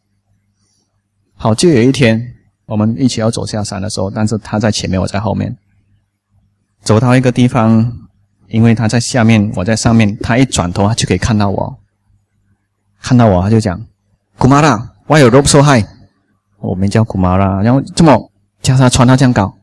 [1.35, 2.21] 好，就有一天
[2.65, 5.55] 我们一起要走下山的时候，但是他在前面，我在后面，
[6.81, 7.91] 走到一个地方，
[8.47, 11.77] 因为他在下面，我在上面，他一转头他就可以看到我。
[13.01, 13.85] 看到我，他就讲
[14.39, 15.85] ：“古玛拉，Why your robe so high？”
[16.59, 19.53] 我名叫古玛拉，然后这么叫他穿到这样高。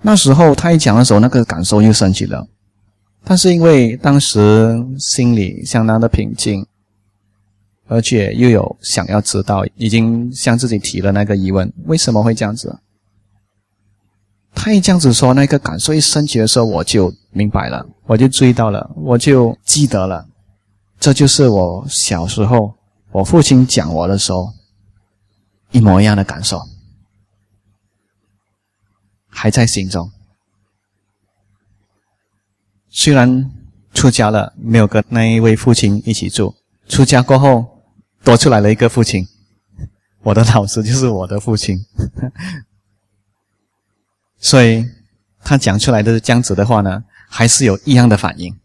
[0.00, 2.46] 那时候他一讲的时候，那个感受又升起了。
[3.22, 6.66] 但是因为当时心里相当的平静，
[7.90, 12.78] 而且又有想要知道，已经向自己提了那个疑问：为什么会这样子？
[14.54, 20.24] 他一这样子说，那个感受一升起的时候，我就明白了，我就注意到了，我就记得了。
[21.00, 22.72] 这就是我小时候，
[23.10, 24.52] 我父亲讲我的时候，
[25.72, 26.62] 一模一样的感受，
[29.28, 30.08] 还在心中。
[32.88, 33.50] 虽然
[33.92, 36.54] 出家了，没有跟那一位父亲一起住，
[36.88, 37.79] 出家过后
[38.22, 39.26] 多出来了一个父亲，
[40.22, 41.84] 我的老师就是我的父亲，
[44.38, 44.86] 所以
[45.42, 48.56] 他讲出来的这样子的话呢，还是有异样的反应。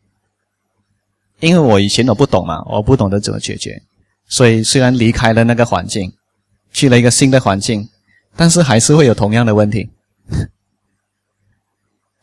[1.39, 3.83] 因为我以前我不懂嘛，我不懂得怎么解决，
[4.27, 6.13] 所以虽然离开了那个环境，
[6.71, 7.89] 去了一个新的环境，
[8.35, 9.89] 但是还是会有同样的问题。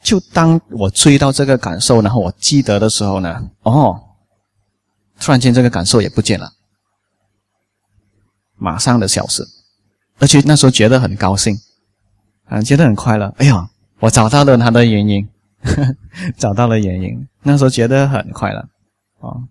[0.02, 4.00] 就当我注意到这个感受，然后我记得的时候呢，哦，
[5.20, 6.52] 突然间这个感受也不见了，
[8.62, 9.42] 马上的消失，
[10.20, 11.58] 而且那时候觉得很高兴，
[12.44, 13.34] 啊，觉得很快乐。
[13.38, 15.28] 哎呀，我找到了他的原因，
[16.38, 18.60] 找到了原因，那时候觉得很快乐。
[19.18, 19.42] 啊，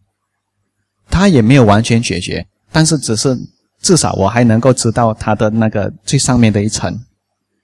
[1.09, 3.37] 他也没有完全解决，但是只是
[3.81, 6.97] 至少我还能够知道他的那个最上面的一层，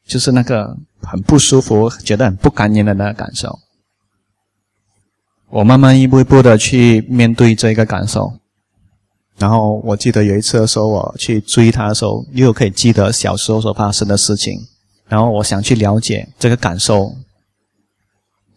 [0.06, 3.58] 就是那个很不舒服、觉得很不甘愿的那个感受。
[5.50, 8.34] 我慢慢一步一步的去面对这个感受，
[9.38, 14.60] 然后我记得有一次的时候，我去追他的时候，又可以记得小时候所发生的事情，
[15.06, 17.16] 然后我想去了解这个感受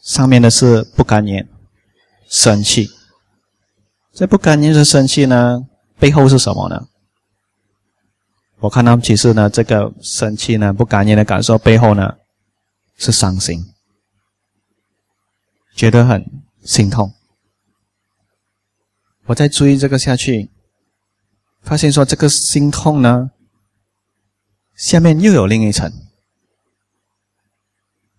[0.02, 1.46] 上面的是不甘愿、
[2.28, 2.88] 生气。
[4.14, 5.66] 这不甘愿是生气呢，
[5.98, 6.88] 背后是什么呢？
[8.60, 12.14] 我看到其实呢，这个生气呢、不甘愿的感受背后呢，
[12.96, 13.64] 是伤心，
[15.76, 16.24] 觉得很
[16.64, 17.12] 心痛。
[19.26, 20.50] 我再追这个下去，
[21.62, 23.30] 发现说这个心痛呢，
[24.74, 25.92] 下面又有另一层，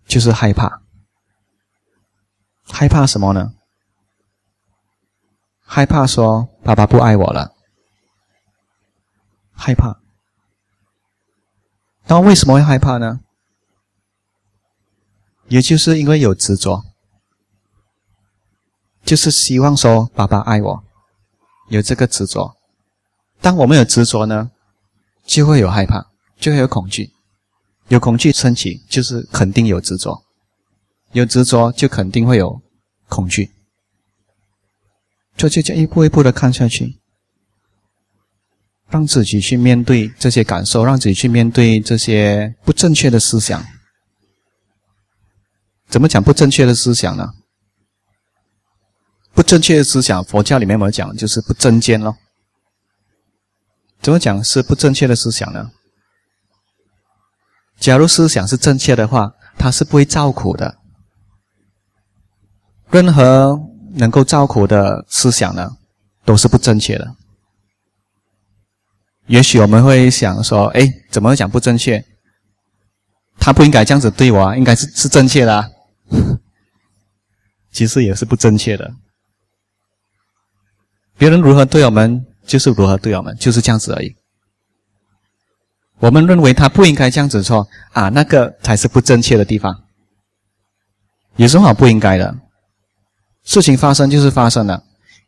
[0.06, 0.82] 就是害怕。
[2.64, 3.54] 害怕什么呢？
[5.60, 7.54] 害怕说爸爸不爱我了，
[9.52, 10.00] 害怕。
[12.06, 13.20] 那为什么会害怕呢？
[15.48, 16.84] 也就是因为有执着，
[19.04, 20.84] 就是希望说爸爸爱我，
[21.68, 22.56] 有这个执着。
[23.42, 24.50] 当我们有执着呢，
[25.26, 26.06] 就会有害怕，
[26.38, 27.10] 就会有恐惧。
[27.88, 30.22] 有恐惧升起，就是肯定有执着；
[31.12, 32.62] 有执着，就肯定会有
[33.08, 33.50] 恐惧。
[35.36, 37.00] 就就这样一步一步的看下去，
[38.88, 43.62] 让自己去面对这些感受，让自己去面对这些不正确的思想。
[45.88, 47.34] 怎么讲不正确的思想呢？
[49.34, 52.16] 不正确的思想，佛教里面有讲，就是不正见咯。
[54.02, 55.70] 怎么讲是不正确的思想呢？
[57.78, 60.76] 假如思想是正确的话，它是不会造苦的。
[62.90, 63.68] 任何。
[63.94, 65.76] 能够造苦的思想呢，
[66.24, 67.14] 都是不正确的。
[69.26, 72.02] 也许我们会想说：“哎，怎么讲不正确？
[73.38, 75.54] 他不应该这样子对我啊，应该是是正确的。
[75.60, 75.68] ”啊
[77.70, 78.94] 其实也是不正确的。
[81.18, 84.14] 别人如何对我们，就是如何对我们，就是这样子而已。
[85.98, 89.84] 我们认为他不应该这样子说啊，那个才是不正确的地方。
[91.36, 92.34] 有什么不应该的？
[93.44, 94.84] 事情发生就是发生了，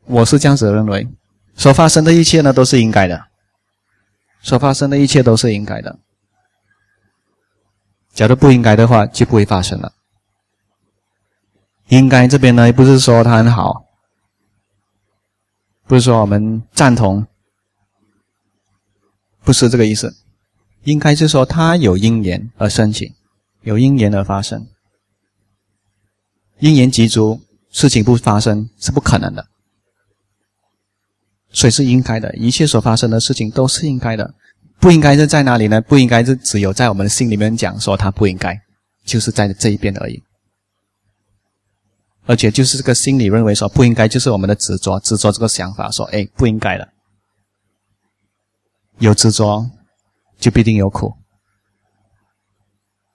[0.06, 1.08] 我是这样子认为。
[1.56, 3.26] 所发生的一切呢，都是应该的。
[4.42, 5.98] 所发生的一切都是应该的。
[8.12, 9.92] 假如不应该的话，就不会发生了。
[11.88, 13.83] 应该这边呢，不是说他很好，
[15.86, 17.26] 不是说我们赞同，
[19.42, 20.16] 不是这个意思。
[20.84, 23.12] 应该是说它有因缘而生起，
[23.62, 24.66] 有因缘而发生，
[26.58, 27.40] 因缘具足。
[27.70, 29.48] 事情不发生是不可能的，
[31.50, 32.32] 所以是应该的。
[32.36, 34.32] 一切所发生的事情都是应该的，
[34.78, 35.80] 不应该是在哪里呢？
[35.80, 38.56] 不应该是只有在我们心里面讲说它不应该，
[39.04, 40.22] 就是在这一边而已。
[42.26, 46.88] 而且就是这个心里认为说不应该，就是我们的执着，执着这个想法说，哎，不应该的。
[48.98, 49.70] 有执着，
[50.38, 51.14] 就必定有苦。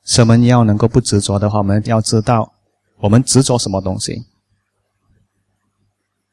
[0.06, 2.54] 什么要能够不执着的话，我们要知道
[3.00, 4.26] 我们执着什么东西。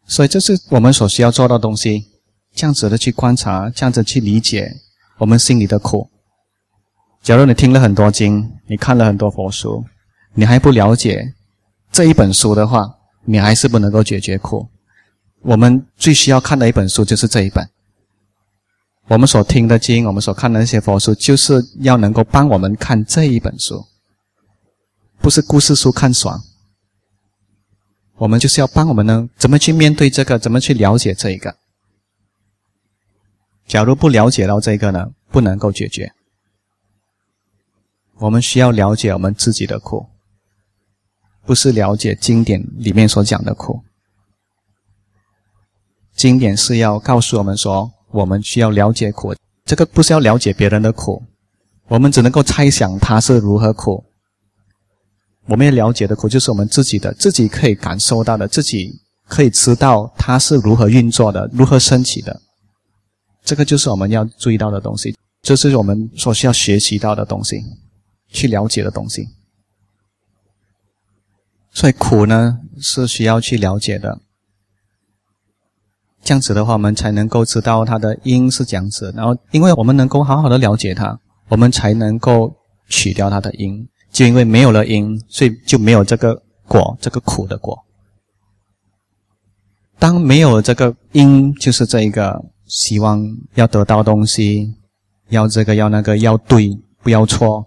[0.07, 2.13] 所以，这是我们所需要做的东西。
[2.55, 4.75] 这样子的去观察，这样子去理解
[5.19, 6.09] 我们心里的苦。
[7.23, 9.85] 假如你听了很多经，你看了很多佛书，
[10.33, 11.35] 你还不了解
[11.97, 14.69] 这一本书的话，你还是不能够解决苦。
[15.41, 17.71] 我们最需要看的一本书就是这一本。
[19.07, 23.87] 我们所听的经，我们所看的那些佛书，就是要能够帮我们看这一本书，
[25.21, 26.39] 不是故事书看爽。
[28.17, 30.39] 我们就是要帮我们呢，怎么去面对这个？
[30.39, 31.57] 怎么去了解这一个？
[33.67, 36.13] 假如不了解到这个呢，不能够解决。
[38.17, 40.07] 我们需要了解我们自己的苦，
[41.47, 43.81] 不是了解经典里面所讲的苦。
[46.15, 51.23] 经典是要告诉我们说，我们需要了解苦，这个不是要了解别人的苦，
[51.89, 54.05] 我们只能够猜想他是如何苦。
[55.47, 58.93] 我们要了解的苦，就是我们自己的，自己可以感受到的，自己
[59.29, 62.41] 可以知道它是如何运作的，如何升起的。
[63.45, 67.63] 这个就是我们要注意到的东西，这是我们所需要学习到的东西，
[68.29, 69.29] 去了解的东西。
[71.77, 74.19] 所以苦呢，是需要去了解的。
[76.23, 82.57] 这样子的话，我们才能够知道它的因是这样子，然后，因为我们能够好好的了解它，我们才能够
[82.89, 83.87] 取掉它的因。
[84.11, 87.79] 就因为没有了因，所以就没有这个果，这个苦的果。
[89.99, 93.23] 当没有这个因，就是这一个希望
[93.55, 94.75] 要得到东西，
[95.29, 96.71] 要这个要那个要对，
[97.03, 97.67] 不要错。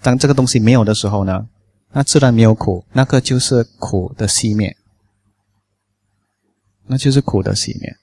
[0.00, 1.46] 当这个东西没有的时候呢，
[1.96, 4.76] 那自然没有苦，那个就是苦的熄灭，
[6.88, 7.96] 那就是苦的熄灭。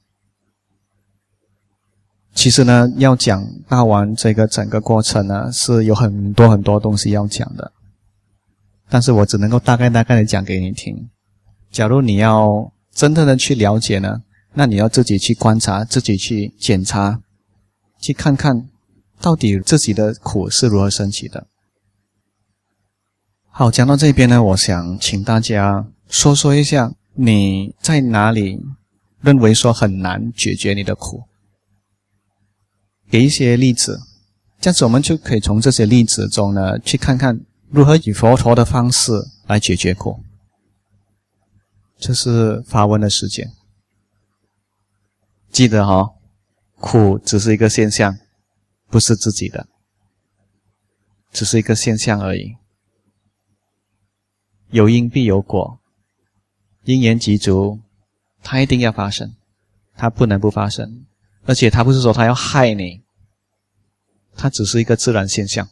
[2.33, 7.71] 其实呢，要讲大完这个整个过程呢，是有很多很多东西要讲的。
[8.89, 11.11] 但是我只能够大概大概的讲给你听。
[11.69, 14.23] 假如你要真正的去了解呢，
[14.55, 17.21] 那你要自己去观察，自己去检查，
[17.99, 18.67] 去看看
[19.21, 21.45] 到底自己的苦是如何升起的。
[23.56, 28.60] 好，讲到这边呢，我想请大家说说一下你在哪里
[29.22, 31.26] 认为说很难解决你的苦，
[33.12, 34.01] 给一些例子，
[34.60, 37.39] 这样子我们就可以从这些例子中呢，去看看
[37.70, 39.12] 如何以佛陀的方式
[39.45, 40.20] 来解决苦。
[41.99, 43.54] 这是发问的时间。
[45.51, 46.10] 记得哈，
[46.80, 48.18] 苦只是一个现象，
[48.89, 49.68] 不是自己的，
[51.32, 52.56] 只是一个现象而已。
[54.74, 55.80] 有因必有果，
[56.84, 57.80] 因缘具足，
[58.41, 59.36] 它一定要发生，
[59.95, 61.05] 它不能不发生。
[61.45, 63.03] 而且它不是说它要害你，
[64.36, 65.69] 它只是一个自然现象。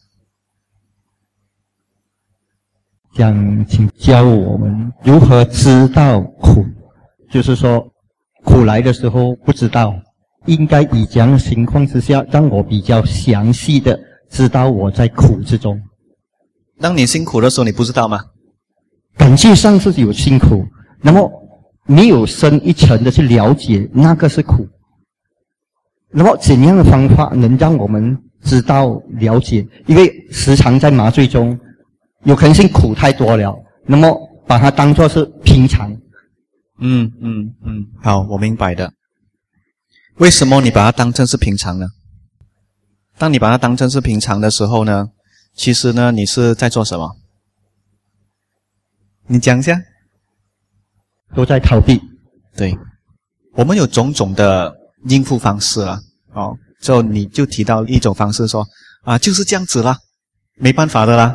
[3.15, 6.63] 想请教我们如何知道苦，
[7.31, 7.91] 就是说
[8.43, 9.99] 苦来的时候不知道，
[10.45, 13.99] 应该以这样的情况之下，让我比较详细的
[14.29, 15.81] 知道我在苦之中。
[16.79, 18.25] 当你辛苦的时候，你不知道吗？
[19.21, 20.65] 感觉上自己有辛苦，
[20.99, 21.31] 那么
[21.85, 24.67] 没有深一层的去了解那个是苦。
[26.09, 29.63] 那么怎样的方法能让我们知道了解？
[29.85, 31.55] 因为时常在麻醉中。
[32.23, 33.55] 有可能性苦太多了，
[33.85, 34.15] 那么
[34.47, 35.91] 把它当做是平常。
[36.79, 38.91] 嗯嗯嗯，好，我明白的。
[40.17, 41.87] 为什么你把它当成是平常呢？
[43.19, 45.09] 当你把它当成是平常的时候呢，
[45.55, 47.15] 其实呢，你是在做什么？
[49.27, 49.81] 你讲一下。
[51.33, 51.97] 都在逃避。
[52.57, 52.77] 对，
[53.53, 55.97] 我们有种种的应付方式了。
[56.33, 58.67] 哦，就你就提到一种方式说
[59.03, 59.97] 啊，就是这样子啦，
[60.55, 61.33] 没办法的啦。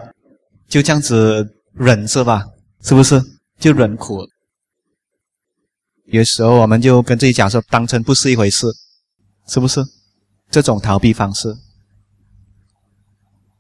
[0.69, 2.45] 就这样子忍着吧？
[2.83, 3.23] 是不是？
[3.59, 4.21] 就忍苦。
[6.05, 8.67] 有时候我们就跟自己讲说，当成不是一回事，
[9.49, 9.83] 是不是？
[10.51, 11.57] 这种逃避方式，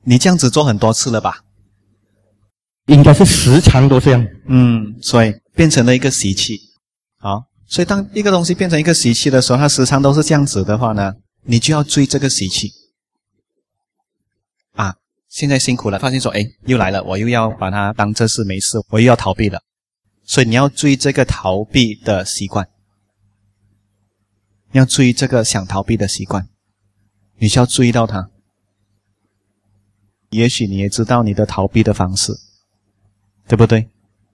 [0.02, 1.40] 你这样子做很多次了吧？
[2.87, 4.26] 应该是时常都这样。
[4.49, 6.59] 嗯，所以变成了一个习气。
[7.18, 12.70] 好，所以当一个东西变成一个习气的时候，它时常都是这样子的话呢，你就要追这个习气。
[14.74, 14.95] 啊
[15.28, 19.61] 现在辛苦了，发现说，哎，又来了，我又要把它当这事没事，我又要逃避了，
[20.24, 22.66] 所以你要注意这个逃避的习惯，
[24.72, 26.49] 要注意这个想逃避的习惯，
[27.39, 28.30] 你需要注意到它。
[30.30, 32.32] 也许你也知道你的逃避的方式，
[33.49, 33.88] 对不对？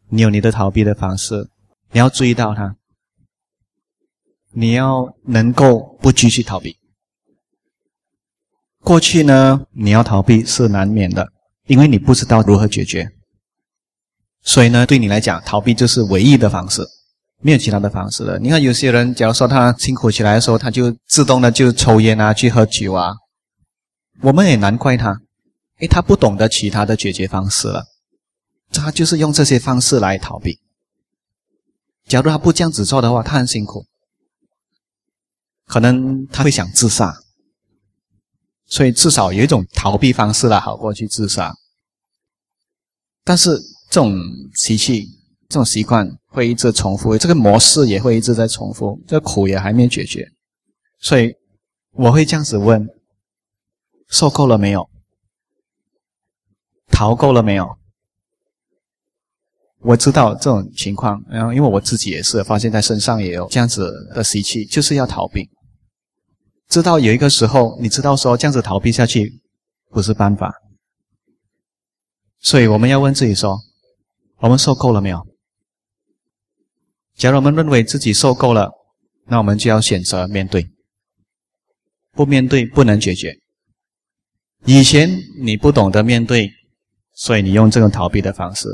[0.09, 1.49] 你有你的逃避的方式，
[1.93, 2.77] 你要注意到它，
[4.53, 6.77] 你要能够不继续逃避。
[8.81, 11.29] 过去呢，你要逃避是难免的，
[11.67, 13.09] 因为你不知道如何解决，
[14.43, 16.83] 所以呢，对你来讲，逃避就是唯一的方式，
[17.41, 18.39] 没有其他的方式了。
[18.39, 23.13] 你看有些人，假如说他辛苦起来的时候，他就自动的就抽烟啊，去喝酒啊，
[24.21, 25.17] 我们也难怪他，
[25.79, 27.85] 诶，他不懂得其他的解决方式了，
[28.73, 30.59] 他就是用这些方式来逃避。
[32.07, 33.85] 假如他不这样子做的话，他很辛苦，
[35.67, 37.15] 可能他会想自杀。
[38.67, 41.55] 所以至少有一种逃避方式来，好过去自杀。
[43.23, 43.57] 但是
[43.91, 44.19] 这种
[44.55, 45.07] 习气、
[45.49, 50.27] 这种习惯会一直重复，这个模式也会一直在重复，这苦也还没解决。
[50.99, 51.35] 所以
[51.93, 52.89] 我会这样子问：
[54.09, 54.89] 受够了没有？
[56.91, 57.77] 逃够了没有？
[59.83, 65.49] 我知道这种情况，然后因为我自己也是发现在身上也有这样子的习气，就是要逃避。
[66.69, 69.43] 知道有一个时候，你知道说这样子逃避下去
[69.91, 70.55] 不是办法，
[72.39, 73.59] 所以我们要问自己说：
[74.39, 75.27] 我们受够了没有？
[77.17, 78.71] 假如我们认为自己受够了，
[79.27, 80.67] 那我们就要选择面对。
[82.13, 83.39] 不面对不能解决。
[84.65, 85.11] 以前
[85.41, 86.51] 你不懂得面对，
[87.15, 88.69] 所以你用这种逃避的方式。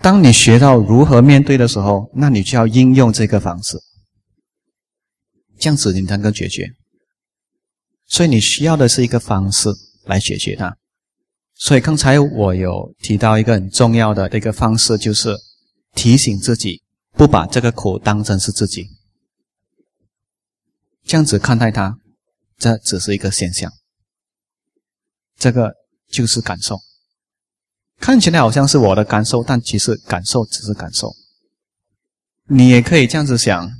[0.00, 3.78] 当你学到如何面对的时候，那你就要应用这个方式。
[5.58, 6.68] 这样子你才能解决，
[8.06, 9.70] 所以你需要的是一个方式
[10.04, 10.76] 来解决它。
[11.54, 15.34] 所以刚才我有提到一个很重要的一个方式，就是
[15.94, 16.82] 提醒自己
[17.12, 18.88] 不把这个苦当成是自己，
[21.04, 21.96] 这样子看待它，
[22.58, 23.72] 这只是一个现象，
[25.38, 25.72] 这个
[26.10, 26.78] 就是感受。
[28.00, 31.12] 看起来好像是我的感受，但其实感受只是感受。
[32.48, 33.70] 你也可以这样子想，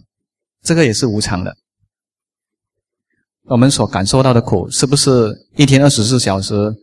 [0.62, 1.56] 这个也是无常的。
[3.44, 6.74] 我们所感受到的苦，是不是一天二十四小时，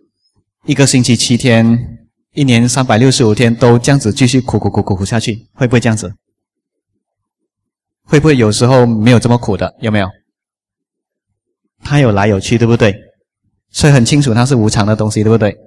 [0.66, 2.00] 一个星期七天，
[2.34, 6.14] 一年三百六十五天都这样子继续苦苦苦苦苦下去，会不会这样子？
[8.04, 9.74] 会不会有时候没有这么苦的？
[9.80, 10.08] 有没有？
[11.84, 12.96] 它有来有去，对不对？
[13.72, 15.58] 所以很清楚它是无常的东西，对不对？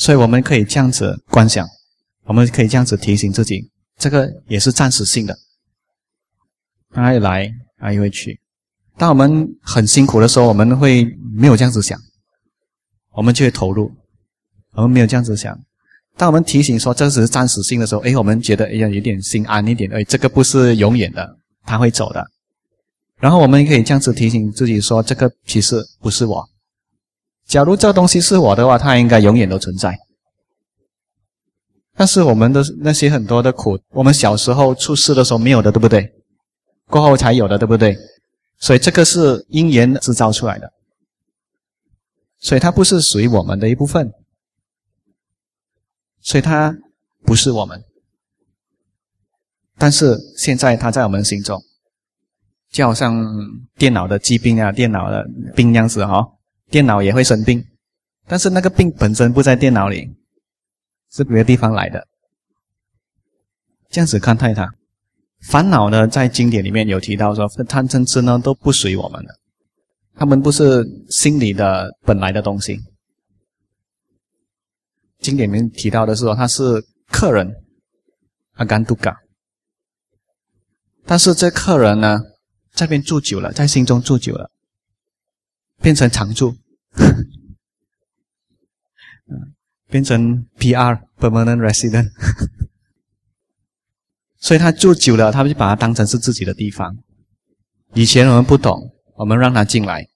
[0.00, 1.68] 所以我们可以这样子观想，
[2.24, 5.36] 我们可以这样子提醒自己，这个也是暂时性的，
[6.88, 8.40] 它会来，它也会去。
[8.96, 12.00] 当我们很辛苦的时候，我们会没有这样子想，
[13.12, 13.92] 我们就会投入。
[14.72, 15.54] 我们没有这样子想。
[16.16, 21.36] 当我们提醒说这只是暂时性的时候，哎，我们觉得哎呀有点心安一点，哎，这个不是永远的，
[21.66, 22.26] 它会走的。
[23.18, 26.42] 然后我们可以这样子提醒自己说，这个其实不是我。
[27.50, 29.98] 假如这东西是我的话，它应该永远都存在。
[31.96, 36.08] 但是我们的那些很多的苦，我们小时候出世的时候没有的，对不对？
[36.86, 37.98] 过后才有的，对不对？
[38.60, 40.72] 所以这个是因缘制造出来的，
[42.38, 44.12] 所以它不是属于我们的一部分，
[46.20, 46.72] 所以它
[47.24, 47.82] 不是我们。
[49.76, 51.60] 但是现在它在我们心中，
[52.70, 53.26] 就好像
[53.76, 55.26] 电脑的疾病啊，电脑的
[55.56, 56.24] 病样子哈。
[56.70, 57.64] 电脑也会生病，
[58.26, 60.08] 但是那个病本身不在电脑里，
[61.10, 62.06] 是别的地方来的。
[63.88, 64.72] 这样子看待它，
[65.42, 69.34] 烦恼呢，在经典里面有提到说，贪嗔痴呢都不属于我们的，
[70.14, 72.78] 他们不是心里的本来的东西。
[75.18, 76.62] 经典里面提到的是说，他是
[77.08, 77.52] 客人，
[78.54, 79.16] 阿甘杜嘎。
[81.04, 82.20] 但是这客人呢，
[82.74, 84.52] 这边住久了，在心中住久了。
[85.82, 86.54] 变成常住，
[89.88, 92.10] 变成 PR permanent resident，
[94.38, 96.96] 所以他住久了，他们就把它当成是自己的地方。
[97.94, 100.06] 以前我们不懂，我们让他进来，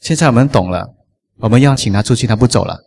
[0.00, 0.94] 现在我们懂了，
[1.38, 2.78] 我们要请他出去，他不走了。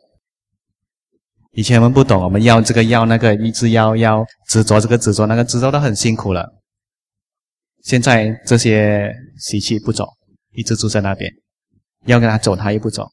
[1.51, 6.53] 以前我们不懂，我们要这个要那个，一直要要执着这个执着那个执着都很辛苦了。
[7.83, 10.05] 现在这些习气不走。
[10.53, 11.31] 一直住在那边，
[12.07, 13.07] 要跟他走，他也不走，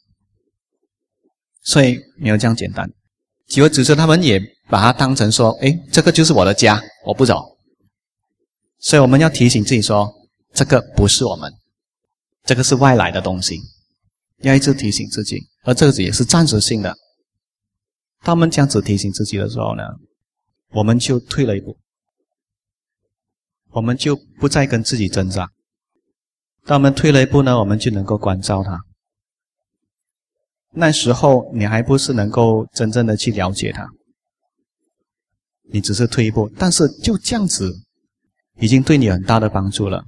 [1.63, 2.89] 所以没有这样简单。
[3.49, 7.43] 久而久之，他们也把它当成说：“哎，这个就是我的家，我不走。”
[8.81, 10.11] 所以我们要提醒自己说
[10.55, 11.53] ：“这个不是我们，
[12.45, 13.61] 这个是外来的东西。”
[14.43, 16.95] 要一直提醒自己，而这个也是暂时性的。
[18.23, 19.83] 当我们这样子提醒自己的时候呢，
[20.71, 21.77] 我们就退了一步，
[23.71, 25.49] 我们就不再跟自己挣扎。
[26.67, 28.81] 当我们退了一步呢，我们就能够关照他。
[30.71, 33.89] 那时候你还不是能够真正的去了解他，
[35.71, 37.73] 你只是退一步，但是就这样子，
[38.59, 40.05] 已经对你很大的帮助了。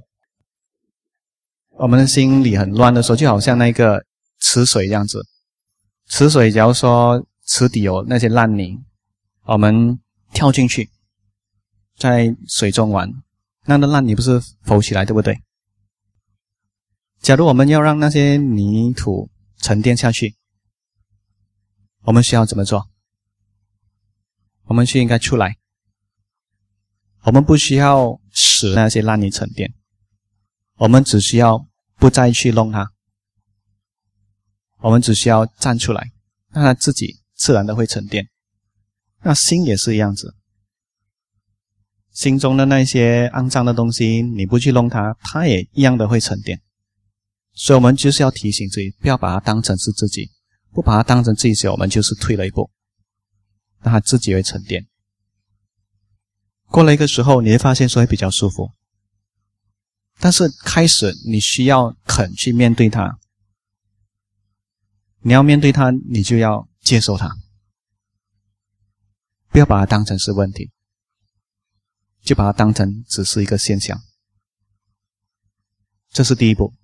[1.77, 4.03] 我们的心里很乱的时候，就好像那个
[4.39, 5.23] 池水这样子，
[6.09, 8.77] 池水假如说池底有那些烂泥，
[9.45, 9.99] 我们
[10.33, 10.89] 跳进去，
[11.97, 13.09] 在水中玩，
[13.65, 15.39] 那个烂泥不是浮起来，对不对？
[17.21, 20.35] 假如我们要让那些泥土沉淀下去，
[22.03, 22.87] 我们需要怎么做？
[24.65, 25.57] 我们需应该出来。
[27.23, 29.73] 我们不需要使那些烂泥沉淀，
[30.77, 32.91] 我们只需要不再去弄它。
[34.79, 36.11] 我们只需要站出来，
[36.51, 38.29] 让它自己自然的会沉淀。
[39.23, 40.35] 那心也是一样子，
[42.11, 46.61] 心中的那些肮脏的东西，你不去弄它，它也一样的会沉淀。
[47.59, 50.29] 所以我们就是要提醒自己，不要把它当成是自己，
[50.71, 52.69] 不把它当成自己时，我们就是退了一步，
[53.81, 54.87] 让它自己会沉淀。
[56.65, 58.73] 过了一个时候，你会发现说会比较舒服。
[60.19, 63.17] 但是开始你需要肯去面对它，
[65.21, 67.35] 你要面对它，你就要接受它，
[69.49, 70.69] 不要把它当成是问题，
[72.21, 73.99] 就把它当成只是一个现象。
[76.11, 76.76] 这是第一步。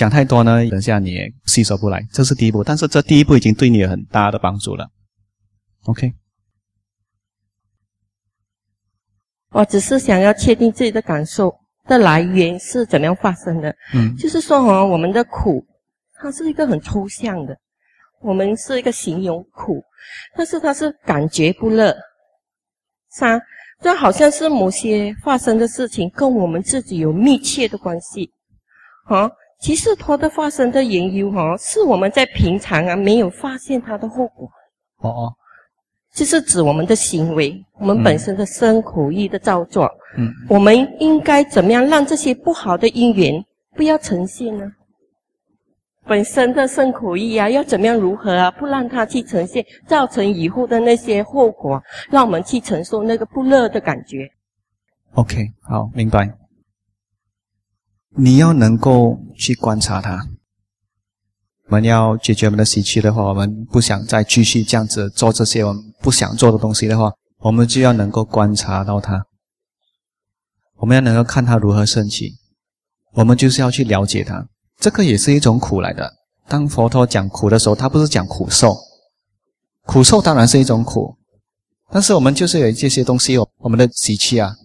[0.00, 2.02] 讲太多呢，等下你也吸收不来。
[2.10, 4.88] 这是第一步，但是这第一步已经对你有很大的帮助了。
[5.84, 6.14] OK。
[9.50, 11.54] 我只是想要确定自己的感受
[11.86, 13.76] 的来源是怎么样发生的。
[13.92, 14.16] 嗯。
[14.16, 15.62] 就是说哈，我们的苦，
[16.14, 17.54] 它是一个很抽象的，
[18.22, 19.84] 我们是一个形容苦，
[20.34, 21.94] 但是它是感觉不乐。
[23.10, 23.38] 三，
[23.82, 28.32] 这好像是某些发生的事情跟我们自己有密切的关系。
[29.04, 29.30] 啊。
[29.60, 34.50] 其实它的发生的缘由哈，是我们在平常啊没有发现它的后果。
[35.02, 35.34] 哦哦，
[36.14, 39.88] 就是指我们的行为，我们本身的身口意的造作。
[40.16, 43.44] 嗯，我们应该怎么样让这些不好的因缘
[43.76, 44.64] 不要呈现呢？
[46.06, 51.80] 本身的生苦意啊，要怎么样如何啊，不让它去呈现，造成以后的那些后果，
[52.10, 54.28] 让我们去承受那个不乐的感觉。
[55.12, 56.39] OK，好，明白。
[58.16, 60.28] 你要能够去观察它。
[61.66, 69.24] 我们要解决我们的习气的话，我们不想再继续这样子做这些我们不想做的东西的话，我们就要能够观察到它。
[70.78, 72.32] 我们要能够看它如何升起，
[73.12, 74.48] 我们就是要去了解它。
[74.78, 76.12] 这个也是一种苦来的。
[76.48, 78.76] 当佛陀讲苦的时候，他不是讲苦受，
[79.86, 81.16] 苦受当然是一种苦，
[81.92, 84.56] 但是我们就是有这些东西，我们的习气啊，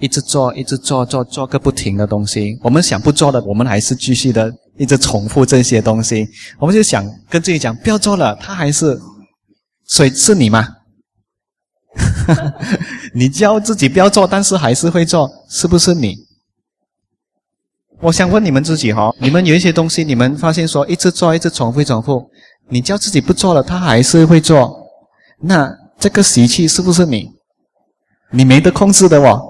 [0.00, 2.58] 一直做，一直做，做做个不停的东西。
[2.62, 6.26] 我们想不做的，我们还是继续的一直重复这些东西。
[6.58, 8.98] 我们就想跟自己讲，不要做了，他还是，
[9.86, 10.66] 所以是你吗？
[13.14, 16.16] 你教自己不要做，但是还是会做，是不是你？
[18.00, 22.30] 我想问你们自己哈，你们有一些东西，你们发现说一直做，一直重复重复，
[22.68, 24.86] 你叫自己不做了，他还是会做，
[25.42, 27.28] 那这个习气是不是你？
[28.32, 29.42] 你没得控制的哦，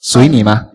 [0.00, 0.66] 属于你吗？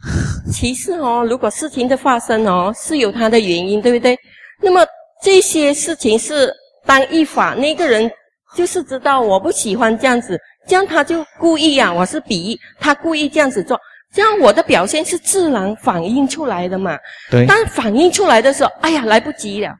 [0.52, 4.16] 其实哦，如果事情的发生哦，是有它的原因，对不对？
[4.62, 4.86] 那么
[5.22, 6.52] 这些事情是
[6.86, 8.10] 当一法那个人
[8.54, 13.78] 就是知道我不喜欢这样子，这样他就故意啊，我是比喻他故意这样子做。
[14.14, 16.96] 这样我的表现是自然反映出来的嘛？
[17.30, 17.44] 对。
[17.46, 19.74] 当反映出来的时候，哎呀，来不及了，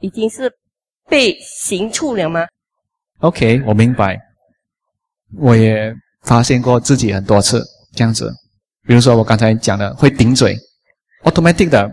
[0.00, 0.52] 已经是
[1.08, 2.46] 被刑处了吗
[3.20, 4.16] ？OK，我明白。
[5.38, 7.64] 我也发现过自己很多次
[7.98, 8.32] 这样子，
[8.86, 10.56] 比如说我刚才讲的会顶嘴
[11.24, 11.90] ，automatic 的，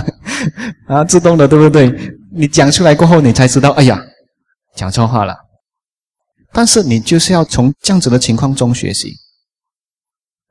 [0.88, 1.92] 啊，自动的，对不对？
[2.32, 4.02] 你讲出来过后，你才知道，哎呀，
[4.74, 5.36] 讲错话了。
[6.52, 9.12] 但是你就是要从这样子的情况中学习。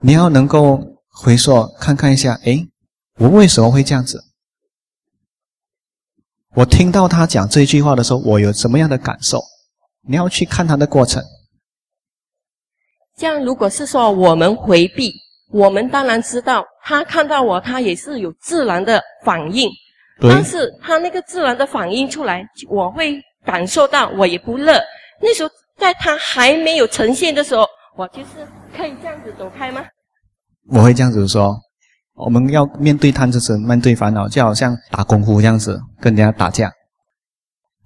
[0.01, 0.79] 你要能够
[1.09, 2.67] 回溯看看一下，哎，
[3.17, 4.23] 我为什么会这样子？
[6.53, 9.43] 我听到他讲这句话的时候，我有什么样的感受？
[10.07, 11.23] 你要去看他的过程。
[13.17, 15.13] 这样，如果是说我们回避，
[15.51, 19.69] 我们当然知道他看到我，他也是有自然的反应。
[20.21, 24.81] 但是他那个自然的反应出来，我会感受到我也不乐。
[25.21, 27.65] 那时候在他还没有呈现的时候，
[27.97, 29.83] 我就是可以这样子走开吗？
[30.69, 31.55] 我会这样子说：，
[32.15, 36.71] 我们要面对贪嗔痴，面对烦恼，就好像打功夫这样子，跟人家打架。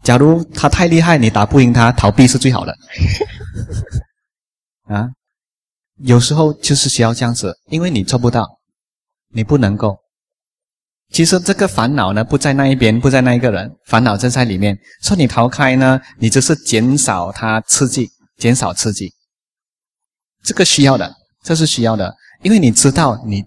[0.03, 2.73] 假如他太厉害，你打不赢他，逃避是最好的。
[4.87, 5.09] 啊，
[5.99, 8.47] 有时候就是需要这样子，因为你做不到，
[9.33, 9.97] 你不能够。
[11.11, 14.77] 其实这个烦恼呢，不在那一边，不在那一个人，烦恼正在里面。
[15.01, 19.11] 说你逃开呢，你只是减少它刺激，减少刺激。
[20.43, 21.11] 这个需要的，
[21.43, 22.15] 这是需要的。
[22.43, 23.43] 因为你知道你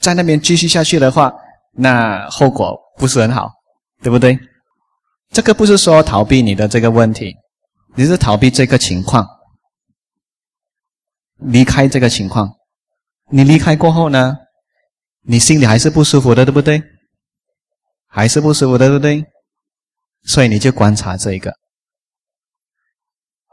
[0.00, 1.32] 在那边继续下去的话，
[1.72, 3.50] 那后果不是很好，
[4.02, 4.38] 对不对？
[5.30, 7.34] 这个不是说逃避你的这个问题，
[7.94, 9.26] 你是逃避这个情况，
[11.38, 12.50] 离开这个情况。
[13.30, 14.36] 你离开过后呢，
[15.22, 16.82] 你心里还是不舒服的，对不对？
[18.08, 19.24] 还是不舒服的，对不对？
[20.24, 21.52] 所以你就观察这一个。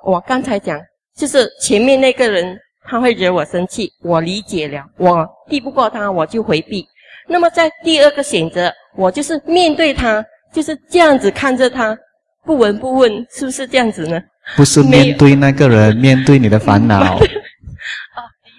[0.05, 0.79] 我刚才讲，
[1.15, 2.57] 就是前面那个人。
[2.85, 6.85] 他会惹我生气，我理解了，我避不过他，我就回避。
[7.29, 10.21] 那么在第二个选择，我就是面对他，
[10.53, 11.97] 就是这样子看着他，
[12.43, 14.21] 不闻不问，是不是这样子呢？
[14.57, 17.17] 不是面对那个人，面对你的烦恼。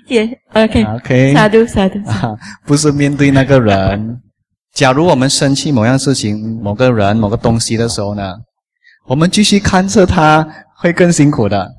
[0.05, 0.41] 哦，理解。
[0.53, 1.99] OK，OK，沙度沙度。
[2.65, 4.21] 不是面对那个人。
[4.73, 8.35] 假如我们生气某样事情、某个人、某个东西的时候呢，
[9.07, 10.45] 我们继续看着他，
[10.77, 11.71] 会更辛苦的，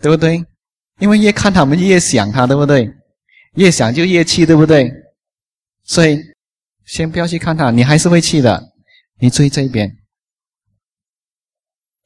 [0.00, 0.44] 对不对？
[1.00, 2.88] 因为越看他们越想他，对不对？
[3.56, 4.88] 越想就越气，对不对？
[5.82, 6.20] 所以
[6.86, 8.70] 先不要去看他，你还是会气的。
[9.18, 9.90] 你注意这一边，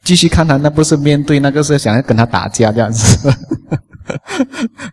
[0.02, 3.28] 继续看他，那不是面对，那个是想要跟他打架这样子。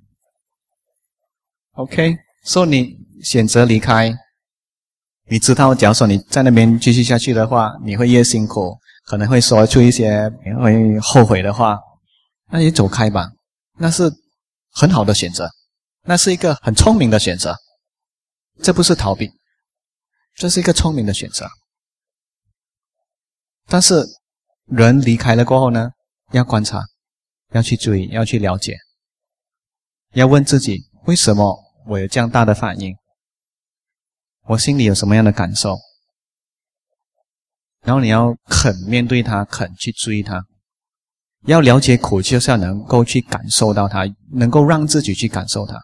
[1.73, 4.13] OK，说你选择离开，
[5.29, 10.29] 你知道，假如说你在那边继续下去的话，你会越辛苦，可能会说出一些
[10.61, 11.79] 会后悔的话，
[12.49, 13.29] 那你走开吧。
[13.77, 14.09] 那是
[14.71, 15.49] 很好的选择，
[16.03, 17.55] 那是一个很聪明的选择，
[18.61, 19.29] 这不是逃避，
[20.35, 21.49] 这是一个聪明的选择。
[23.67, 24.05] 但是
[24.67, 25.89] 人离开了过后呢，
[26.31, 26.81] 要观察，
[27.51, 28.77] 要去注意，要去了解，
[30.15, 32.95] 要问自己为什么我有这样大的反应，
[34.47, 35.77] 我心里有什么样的感受，
[37.81, 40.45] 然后你要肯面对它，肯去注意它。
[41.47, 45.77] 要了解苦，就是要能够去感受到它，能够让自己去感受它。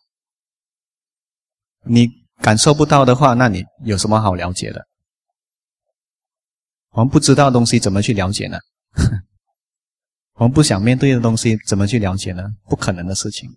[1.84, 2.08] 你
[2.38, 4.88] 感受不到的话，那你有什么好了解的？
[6.92, 8.58] 我们不知道的东西怎么去了解呢？
[10.40, 12.44] 我们不想面对的东西怎么去了解呢？
[12.70, 13.50] 不可能的事情。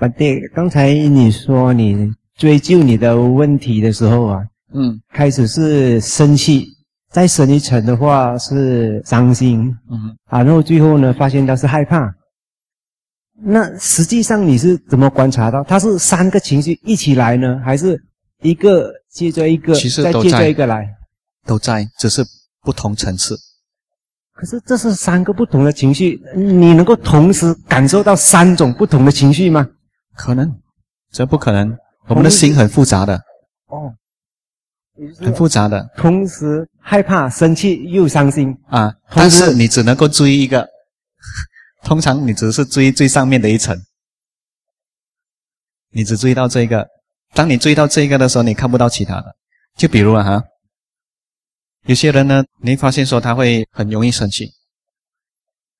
[0.00, 4.42] 反对，刚才你说你追究你的问题的时候啊，
[4.72, 6.68] 嗯，开始是生气，
[7.10, 12.14] 再深一层的话是伤心，嗯，啊，然后最后呢，发现他是害怕。
[13.42, 15.62] 那实际上你是怎么观察到？
[15.64, 18.02] 他是三个情绪一起来呢，还是
[18.40, 20.88] 一个接着一个，再接着一个来？
[21.44, 22.24] 都在，只是
[22.62, 23.36] 不同层次。
[24.32, 29.68] 可是这是三个不同的情绪，你能够同时感受到三种不同的情绪吗？
[30.14, 30.60] 可能，
[31.12, 31.76] 这不可能。
[32.06, 33.20] 我们的心很复杂的，
[33.66, 33.94] 哦，
[35.18, 35.88] 很复杂的。
[35.96, 38.92] 同时害怕、生气又伤心啊！
[39.14, 40.68] 但是你只能够追一个，
[41.84, 43.76] 通常你只是追最上面的一层，
[45.90, 46.88] 你只注意到这个。
[47.32, 49.36] 当你注意到这个的时候，你看不到其他的。
[49.76, 50.44] 就比如啊哈，
[51.84, 54.50] 有些人呢，你发现说他会很容易生气。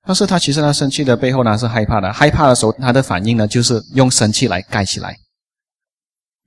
[0.03, 5.15] 但是他其实他生气的背后呢是害怕的，害怕的时候他的反应呢就是用生气来盖起来。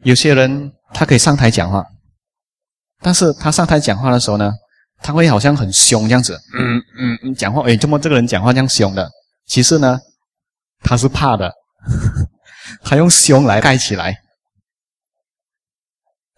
[0.02, 1.86] 有些人他可以上台讲话，
[3.00, 4.52] 但是他上台讲话的时候呢，
[4.98, 6.82] 他会好像很凶这样子，嗯
[7.22, 9.08] 嗯，讲话诶，怎么这个人讲话这样凶的？
[9.46, 10.00] 其实呢，
[10.82, 11.52] 他是怕的，
[12.82, 14.16] 他用凶来盖起来。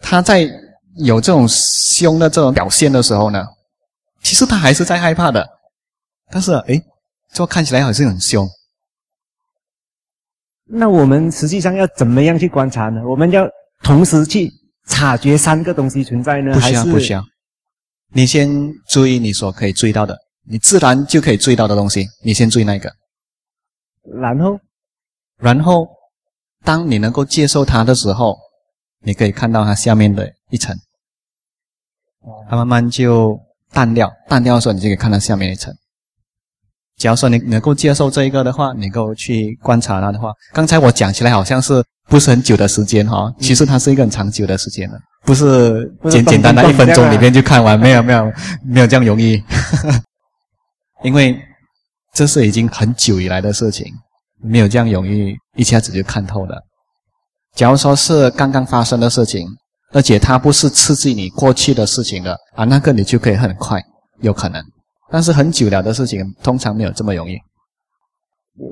[0.01, 0.49] 他在
[0.97, 3.43] 有这种凶的这种表现的时候呢，
[4.23, 5.49] 其实他还是在害怕的，
[6.31, 6.85] 但是诶。
[7.33, 8.49] 这看起来好像很凶。
[10.69, 13.01] 那我们实际上要怎么样去观察呢？
[13.07, 13.49] 我们要
[13.83, 14.51] 同时去
[14.89, 16.53] 察觉三个东西存在呢？
[16.55, 17.25] 不需要，不需要。
[18.13, 18.49] 你先
[18.89, 22.93] 注意你所可以注意到的，你自然就可以注意到的东西，你先注意那个。
[24.03, 24.59] 然后，
[25.39, 25.87] 然后，
[26.65, 28.37] 当你能够接受它的时候，
[29.03, 30.77] 你可以看到它下面的一层，
[32.49, 33.39] 它慢慢就
[33.73, 34.13] 淡掉。
[34.29, 35.73] 淡掉的时候，你就可以看到下面一层。
[36.97, 48.33] 假如说你能够接受这一个的话，能够去观察它的话，刚才我讲起来好像是不是很久的时间哈，其实它是一个很长久的时间了，不是简简单单一分钟里面就看完，没有没有
[48.65, 49.43] 没有这样容易，
[51.05, 51.39] 因为
[52.15, 53.87] 这是已经很久以来的事情，
[54.43, 56.63] 没有这样容易一下子就看透了。
[57.55, 59.47] 假如说是刚刚发生的事情，
[59.93, 63.83] 而且它不是刺激你过去的事情的啊，那个你就可以很快
[64.23, 64.63] 有可能。
[65.11, 67.37] 但是很久了的事情，通常没有这么容易。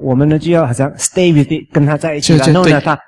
[0.03, 2.99] 我们呢就要好像 stay with it，跟他在一起，然后呢，他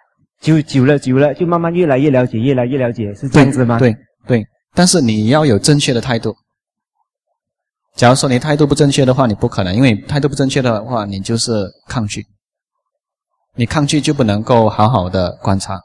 [0.41, 3.79] 就久了久了，就慢慢越来越了解，越来越了解，是这样子吗？
[3.79, 3.97] 对
[4.27, 4.47] 对。
[4.75, 6.37] 但是你要有正确的态度。
[7.95, 12.27] 假如说你态度不正确的话，你不可能，因为态度不正确的话，你就是抗拒。
[13.55, 15.81] 你抗拒就不能够好好的观察，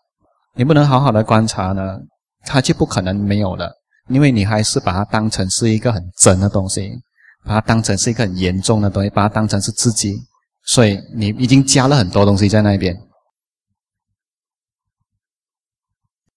[0.56, 1.98] 你不能好好的观察呢，
[2.44, 3.72] 它就不可能没有了，
[4.10, 6.92] 因为你还是把它当成是一个很真的东西。
[7.44, 10.16] 把它当成是一个很严重的东西，把它当成是自己，
[10.64, 12.96] 所以你已经加了很多东西在那边。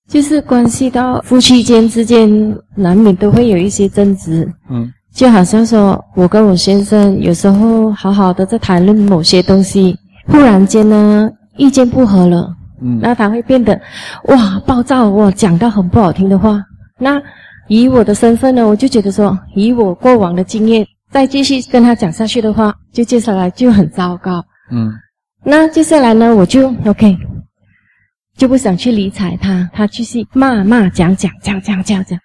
[0.06, 2.28] 就是关系到夫妻间之间，
[2.74, 4.46] 难免都会有一些争执。
[4.68, 13.80] 嗯，就好像说我跟我先生有时候好好的在谈论某些东西，忽然间呢意见不合了，嗯，那他会变得
[14.24, 16.62] 哇暴躁，哇讲到很不好听的话。
[16.98, 17.20] 那
[17.68, 20.86] 以我的身份呢，我就觉得说，以我过往的经验。
[21.14, 24.44] 再继续跟他讲下去的话，就接下来就很糟糕。
[24.72, 24.92] 嗯，
[25.44, 27.16] 那接下来呢，我就 OK，
[28.36, 29.70] 就不想去理睬他。
[29.72, 32.18] 他继续骂骂讲讲讲讲讲讲，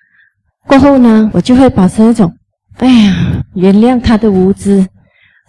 [0.66, 2.34] 过后呢，我就会保持一种，
[2.78, 4.84] 哎呀，原谅他的无知。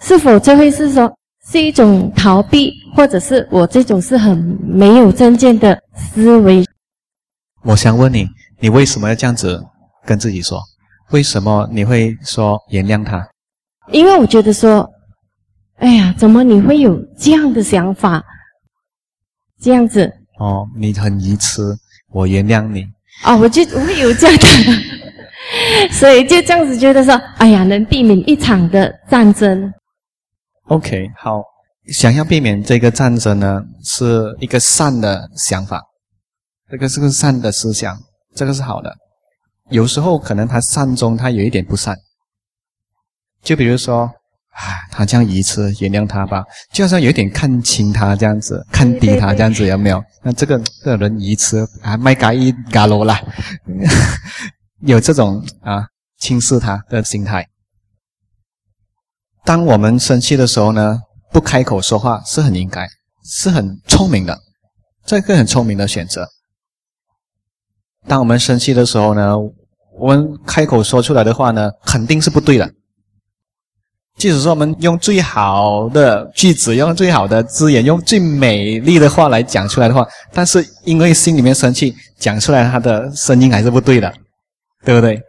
[0.03, 1.11] 是否这会是说
[1.47, 6.63] 是一种逃避，或者是我这种是很没有正见的思维？
[7.63, 8.29] 我想问你，
[8.59, 9.65] 你为什么要这样子
[10.05, 10.61] 跟自己说？
[11.11, 13.27] 为什么你会说原谅他？
[13.93, 14.89] 因为我觉得说，
[15.79, 18.23] 哎呀，怎么你会有这样的想法？
[19.61, 21.77] 这样子哦，你很愚痴，
[22.13, 22.85] 我原谅你。
[23.25, 29.73] 哦，我就会有这样的， 所以就这样子觉得说，哎呀，能避免一场的战争。
[30.69, 31.43] OK，好，
[31.89, 35.83] 想要避免这个战争呢，是一个善的想法，
[36.71, 37.99] 这个是个善的思想，
[38.35, 38.97] 这个是好的。
[39.71, 41.97] 有时候可能他善中他有一点不善，
[43.43, 44.11] 就比如说，
[44.51, 50.03] 唉，他这样愚痴，原谅他吧，就好像有一点看轻他这样子，看低他这样子，有没有？
[50.23, 53.21] 那这个这个人愚痴啊，卖嘎一嘎罗啦，
[54.83, 55.87] 有这种啊
[56.19, 57.47] 轻视他的心态。
[59.45, 60.99] 当我们生气的时候呢，
[61.33, 62.87] 不开口说话是很应该，
[63.25, 64.39] 是很聪明的，
[65.07, 66.29] 这个很聪明的选择。
[68.09, 69.37] 当我们生气的时候呢？
[70.01, 72.69] 我们开口说出来的话呢，肯定是不对的。
[74.17, 84.13] 即使说我们用最好的句子、用最好的字眼、用最美丽的话来讲出来的话，但是因为心里面生气，讲出来他的声音还是不对的，
[84.85, 85.21] 对不对？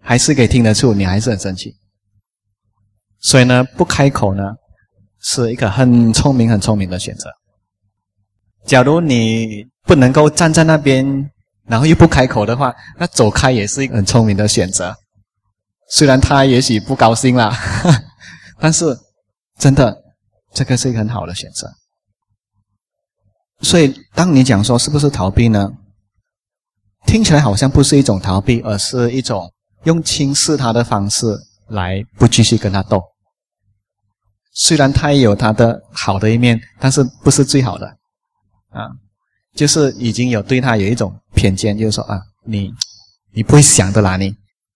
[0.00, 1.74] 还是可以听得出你还是很生气。
[3.20, 4.42] 所以呢，不开口呢，
[5.20, 7.30] 是一个很聪明、很聪明的选择。
[8.64, 11.30] 假如你不能够站在那边，
[11.72, 14.94] 然后又不开口的话，那走开也是一个很聪明的选择。
[15.88, 17.50] 虽然他也许不高兴啦，
[18.60, 18.94] 但是
[19.58, 19.96] 真的，
[20.52, 21.72] 这个是一个很好的选择。
[23.62, 25.72] 所以，当你讲说是不是逃避呢？
[27.06, 29.50] 听起来好像不是一种逃避，而是一种
[29.84, 31.24] 用轻视他的方式
[31.68, 33.02] 来不继续跟他斗。
[34.52, 37.86] 虽然他也有他的好的一面，但是不是最好的
[38.68, 38.90] 啊？
[39.54, 42.72] 就是已经有对他有一种偏见，就是说啊，你
[43.32, 44.34] 你不会想的啦，你。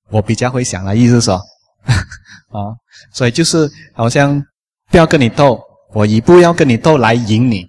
[0.09, 1.35] 我比较会想的意思说，
[2.55, 2.71] 啊，
[3.13, 4.41] 所以就是好像
[4.89, 5.61] 不要跟你斗，
[5.93, 7.69] 我一步要跟你斗来赢你，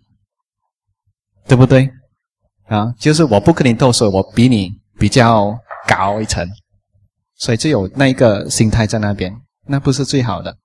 [1.48, 1.90] 对不对？
[2.68, 5.52] 啊，就是我不跟你斗，所以我比你比较
[5.88, 6.48] 高一层，
[7.38, 9.36] 所以就有那一个心态在那边，
[9.66, 10.56] 那不是最好的。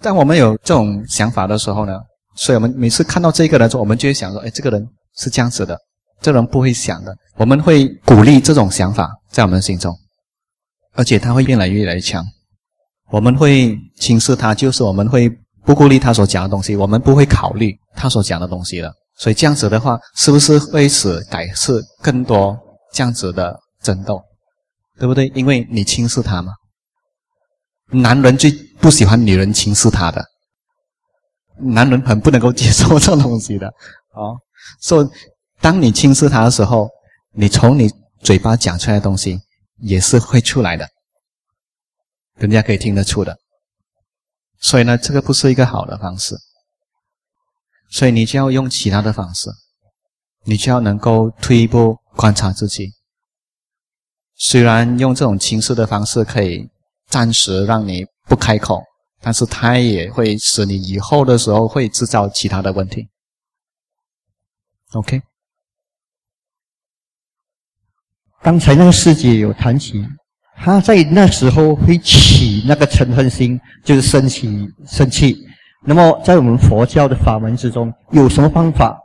[0.00, 2.00] 当我们有这种想法的时候呢，
[2.34, 5.78] 所以我们每次看到这个人时候，我们就会想说，哎，这个人是这样子的，
[6.20, 9.94] 这人不会想的，我们会鼓励这种想法在我们心中。
[10.94, 12.24] 而且他会越来越来越强，
[13.10, 15.30] 我们会轻视他，就是我们会
[15.64, 18.92] 不顾虑他所讲的东西，我们不会考虑他所讲的东西了。
[19.16, 22.58] 所以这样子的话，是不是会使改是更多
[22.92, 24.20] 这样子的争斗，
[24.98, 25.28] 对不对？
[25.28, 26.52] 因为你轻视他嘛。
[27.92, 28.50] 男人最
[28.80, 30.24] 不喜欢女人轻视他的，
[31.60, 34.34] 男人很不能够接受这东西的啊。
[34.78, 35.08] 所以
[35.60, 36.88] 当你轻视他的时候，
[37.32, 37.90] 你从你
[38.20, 39.40] 嘴巴讲出来的东西。
[39.82, 40.86] 也是会出来的，
[42.36, 43.34] 人家可以听得出的。
[44.60, 46.36] 所以呢，这个不是一个好的方式。
[47.90, 49.48] 所以你就要用其他的方式，
[50.44, 52.90] 你就要能够退一步观察自己。
[54.36, 56.68] 虽然用这种轻视的方式可以
[57.08, 58.82] 暂时让你不开口，
[59.22, 63.08] 但是它也会使你以后的时候会制造其他的问题。
[64.92, 65.20] OK。
[68.42, 70.02] 刚才那个师姐有谈起，
[70.56, 75.36] 她在那时候会起那个嗔恨心，就是生起生气。
[75.84, 78.98] 那么在我们佛教的法门之中，有什么方法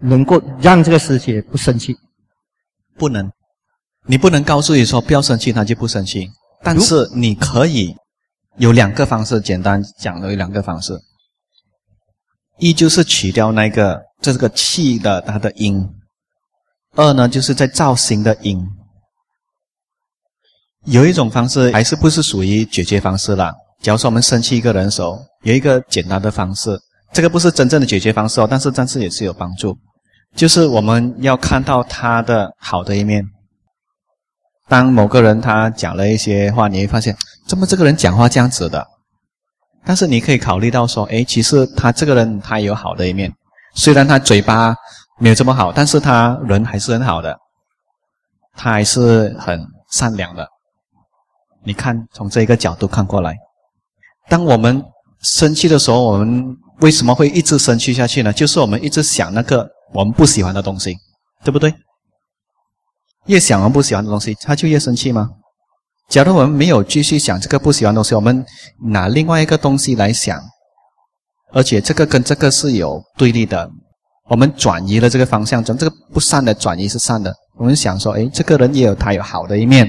[0.00, 1.96] 能够让这个师姐不生气？
[2.96, 3.30] 不能，
[4.06, 6.28] 你不能告诉你说不要生气，他就不生气。
[6.62, 7.96] 但是你可以
[8.58, 11.00] 有两个方式，简单讲的有两个方式。
[12.58, 15.88] 一就是取掉那个这是个气的它的因，
[16.94, 18.66] 二呢就是在造型的因。
[20.84, 23.54] 有一种方式还是不是属于解决方式啦。
[23.82, 26.78] 假如说我们生气一个人的时候，有一个简单的方式，
[27.12, 29.76] 这个不是真正的解决方式哦，但是但是也是有帮助。
[30.36, 33.24] 就是我们要看到他的好的一面。
[34.68, 37.16] 当某个人他讲了一些话，你会发现，
[37.48, 38.86] 怎么这个人讲话这样子的？
[39.84, 43.32] 但是你可以考虑到说，哎，其实他这个人他有好的一面，
[43.80, 44.76] 虽然他嘴巴
[45.18, 47.34] 没有这么好，但是他人还是很好的，
[48.52, 49.58] 他还是很
[49.90, 50.46] 善良的。
[51.64, 53.34] 你看，从这个角度看过来，
[54.28, 54.84] 当我们
[55.22, 58.30] 生气的时候，我们为什么会一直生气下去呢？
[58.30, 60.94] 就是我们一直想那个我们不喜欢的东西，
[61.42, 61.72] 对不对？
[63.28, 65.26] 越想我们不喜欢的东西，他就越生气吗？
[66.10, 68.44] 假如我们没有继续想这个不喜欢的东西，我们
[68.90, 70.38] 拿另外一个东西来想，
[71.52, 73.68] 而且这个跟这个是有对立的，
[74.28, 77.34] 我们转移了这个方向，从这个不善的转移是善的。
[77.56, 79.88] 我们想说，哎，这个人也有他有好的一面。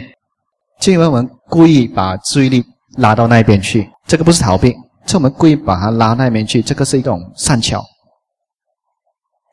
[0.80, 2.64] 就因为我们故意把注意力
[2.98, 7.84] 拉到那边去，这个不是逃避，是我们故意把他拉那边去，这个是一种善巧。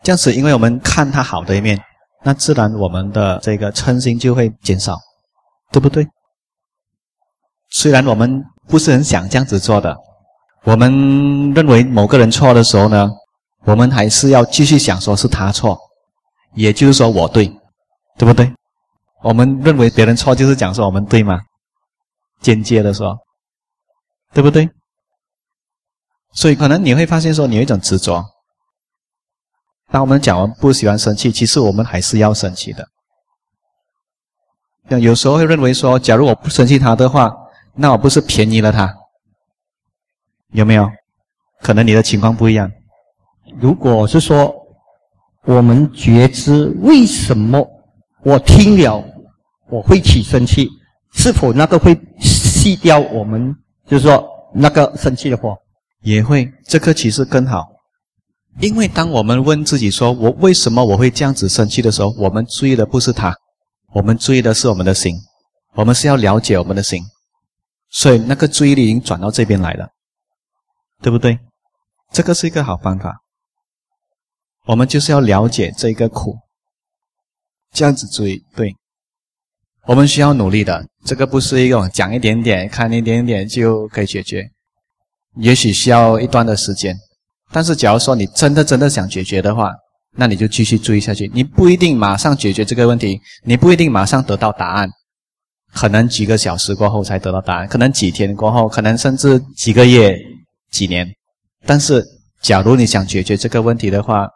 [0.03, 1.79] 这样子，因为我们看他好的一面，
[2.25, 4.97] 那自然我们的这个嗔心就会减少，
[5.71, 6.07] 对不对？
[7.71, 9.95] 虽然我们不是很想这样子做的，
[10.65, 13.11] 我们认为某个人错的时候呢，
[13.65, 15.79] 我们还是要继续想说是他错，
[16.55, 17.47] 也就是说我对，
[18.17, 18.53] 对不对？
[19.23, 21.41] 我们认为别人错，就是讲说我们对吗？
[22.41, 23.19] 间接的说，
[24.33, 24.69] 对不对？
[26.33, 28.25] 所以可能你会发现说，你有一种执着。
[29.91, 32.87] 当我们讲我们不喜欢生气，其实我们还是要生气的。
[34.91, 37.35] 那有时候会认为说，假如我不生气他的话，
[37.75, 38.95] 那我不是便宜了他？
[40.53, 40.91] 有没有？
[41.61, 42.71] 可能你的情况不一样。
[43.61, 44.55] 如果是说，
[45.45, 47.67] 我们觉知为什么？
[48.23, 49.03] 我听了，
[49.71, 50.69] 我会起生气，
[51.13, 53.55] 是否那个会熄掉我们，
[53.87, 55.57] 就是说那个生气的火？
[56.03, 57.67] 也会，这个其实更好，
[58.61, 63.35] 因为当我们问自己说我为什么我会这样子生气的时候，我们注意的不是他，
[63.93, 65.17] 我们注意的是我们的心，
[65.75, 67.03] 我们是要了解我们的心，
[67.91, 69.89] 所以那个注意力已经转到这边来了，
[71.03, 71.39] 对不对？
[72.13, 73.21] 这个是一个好方法。
[74.67, 76.37] 我们就是要了解这个苦，
[77.73, 78.75] 这样子注意，对，
[79.87, 80.87] 我们需要努力的。
[81.05, 84.51] 这个不是一种讲一点点、看一点点就可以解决。
[85.37, 86.95] 也许需要一段的时间，
[87.51, 89.73] 但是假如说你真的真的想解决的话，
[90.17, 91.31] 那你就继续注意下去。
[91.33, 94.91] 你不一定马上解决这个问题，你不一定马上得到答案，
[95.73, 100.15] 可能几个小时过后才得到答案，可能几天过后，可能甚至几个月、
[100.71, 101.07] 几年。
[101.67, 102.05] 但是，
[102.41, 104.29] 假如你想解决这个问题的话，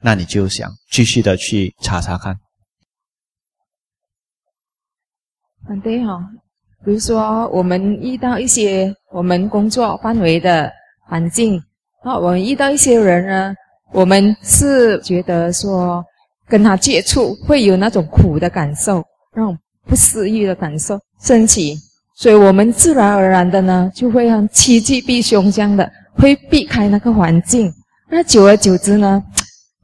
[0.00, 2.36] 那你就想继续的去查查看。
[5.66, 6.18] 反对哈。
[6.84, 10.70] 比如说，我们遇到一些我们工作范围的
[11.08, 11.60] 环境，
[12.04, 13.54] 啊，我们遇到一些人呢，
[13.92, 16.04] 我们是觉得说
[16.46, 19.02] 跟他接触会有那种苦的感受，
[19.34, 21.76] 那种不适意的感受升起，
[22.18, 27.70] 所以我们自然而然的呢，就会很趋吉避凶这样的，会避开那个环境。
[28.10, 29.22] 那久而久之呢，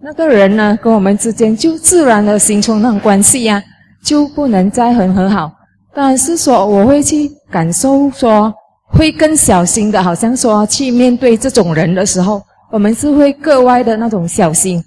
[0.01, 3.63] 那个人呢跟我们之间就自然的形成那种关系呀，
[4.03, 5.53] 就不能再很很好。
[5.95, 8.51] 当然是说，我会去感受，说
[8.87, 14.83] 会更小心的，好像说去面对这种人的时候，我们是会格外的那种小心，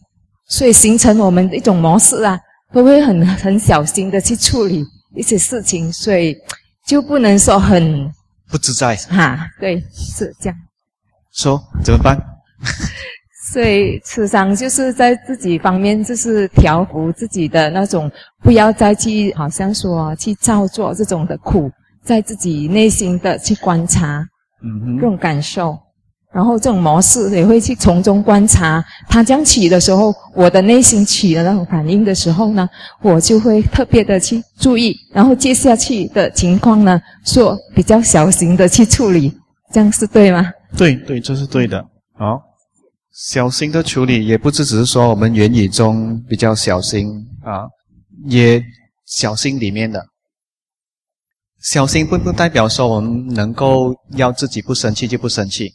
[0.49, 2.39] 所以形成我们一种模式啊，
[2.73, 4.83] 都会很很小心的去处理
[5.15, 6.35] 一些事情，所以
[6.85, 8.11] 就不能说很
[8.49, 9.47] 不自在哈。
[9.59, 10.57] 对，是这样。
[11.33, 12.17] 说怎么办？
[13.51, 18.11] 所以，慈商就是在自己方面，就是调服自己的那种，
[18.41, 21.71] 不要再去好像说去造作这种的苦，
[22.03, 24.25] 在自己内心的去观察，
[24.63, 25.77] 嗯，这种感受，
[26.35, 28.83] 然后这种模式也会去从中观察。
[29.07, 32.67] 他这样起的时候，我的内心起的那种反应的时候呢，
[33.01, 39.31] 我就会特别的去注意，然后接下去的情况呢，做比较小心的去处理，
[39.71, 40.51] 这样是对吗？
[40.75, 41.81] 对对，这是对的。
[42.19, 42.41] 好。
[43.13, 47.63] 小心的处理，也不只只是说我们言语中比较小心啊，
[48.27, 48.61] 也
[49.05, 50.05] 小心里面的。
[51.61, 55.71] 小心并不代表说我们能够要自己不生气就不生气，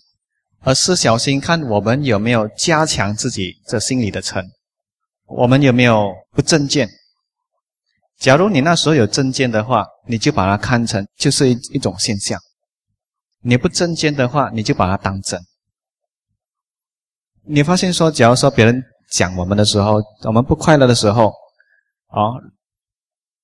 [0.63, 4.45] 而是小心看我们有没有加强自己这心里的嗔，
[5.27, 6.89] 我们有没有不正见。
[8.19, 12.39] 假如你那时候有正见的话，你就把它看成就是一一种现象；
[13.41, 15.41] 你不正见的话，你就把它当真。
[17.43, 19.95] 你发现说，假如说别人讲我们的时候，
[20.25, 21.33] 我们不快乐的时候，
[22.09, 22.37] 啊，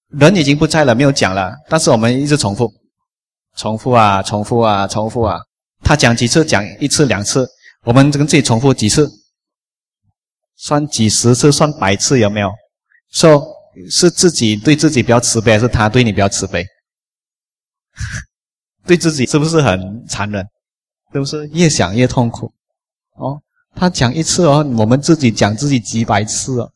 [0.09, 2.71] 人已经不在了，没有讲了，但是我们一直重复，
[3.57, 5.41] 重复啊，重复啊，重复啊。
[5.83, 7.49] 他讲几次，讲一次两次，
[7.85, 9.11] 我们跟自己重复几次，
[10.57, 12.51] 算几十次，算百次，有没有？
[13.11, 13.47] 说
[13.91, 16.65] 是自己对自己比较慈悲，还是他对你比较慈悲？
[18.87, 20.45] 对自己是不是很残忍？
[21.13, 22.53] 是不是越想越痛苦？
[23.15, 23.41] 哦。
[23.79, 26.73] 他讲一次哦，我们自己讲自己几百次哦，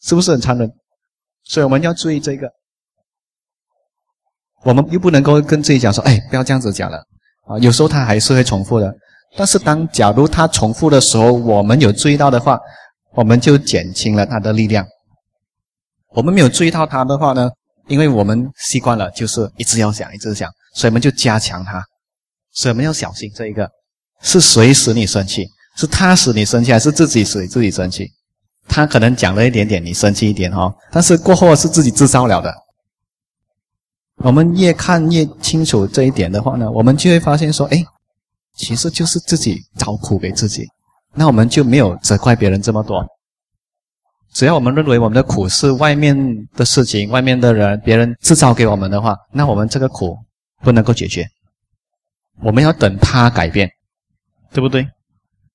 [0.00, 0.72] 是不是很残忍？
[1.42, 2.48] 所以我们要注意这个。
[4.62, 7.04] 我们又不能够跟自己讲说：“哎，不要这样子讲了。”
[7.46, 8.94] 啊，有时候他还是会重复的。
[9.36, 12.58] 但是当假如他重复的时候，我们有注意到的话，
[13.14, 14.84] 我们就减轻了他的力量。
[16.14, 17.50] 我们没有注意到他的话呢，
[17.88, 21.82] 因为我们习惯了就是一直要想，一直想，所以我们就加强他。
[22.52, 23.68] 所以我们要小心这一个，
[24.22, 25.46] 是谁使你生气？
[25.76, 28.08] 是他使你生气，还是自己使自己生气？
[28.66, 32.50] 他可能讲了一点点，你生气一点哈，但是过后是自己制造了的。
[34.22, 37.84] 我们越看越清楚这一点的话呢，我们就会发现说，哎，
[38.54, 40.66] 其实就是自己找苦给自己。
[41.14, 43.04] 那我们就没有责怪别人这么多。
[44.32, 46.14] 只要我们认为我们的苦是外面
[46.54, 50.16] 的事情、外面的人、别人制造给我们的话，那我们这个苦
[50.62, 51.26] 不能够解决。
[52.42, 53.70] 我们要等他改变，
[54.52, 54.86] 对不对？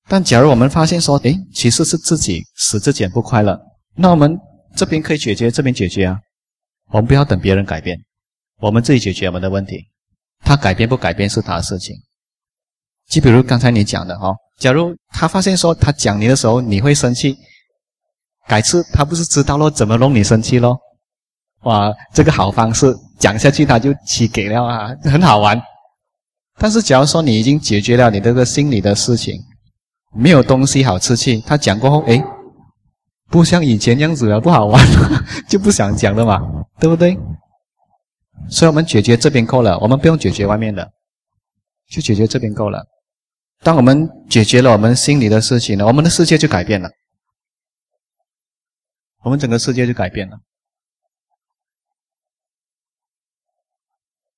[0.08, 3.56] 但假如我们发现说，诶，其实是自己使自己不快乐，
[3.94, 4.36] 那我们
[4.74, 6.18] 这边可以解决，这边解决啊。
[6.90, 7.96] 我们不要等别人改变，
[8.62, 9.84] 我们自己解决我们的问题。
[10.44, 11.94] 他改变不改变是他的事情。
[13.10, 17.36] 就比如刚才你讲的哈，假如他发现说他讲你的时候你会生气，
[18.48, 20.78] 改次他不是知道了怎么弄你生气咯？
[21.64, 25.60] 哇，这个好方式讲下去他就起给了啊，很好玩。
[26.58, 29.38] 但是假如说你已经解决了你这个心理的事情。
[30.14, 32.22] 没有东西好吃气，他讲过后，哎，
[33.30, 34.78] 不像以前样子了，不好玩，
[35.48, 36.38] 就不想讲了嘛，
[36.78, 37.18] 对不对？
[38.48, 40.92] 所以我们解决这边够了，我们不用解决外面的，
[41.88, 42.86] 就解决这边够了。
[43.60, 46.90] 当我们解决了我们心里的事情呢，我们的世界就改变了，
[49.22, 50.38] 我们整个世界就改变了。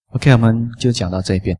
[0.08, 1.58] OK，我们就讲到这边。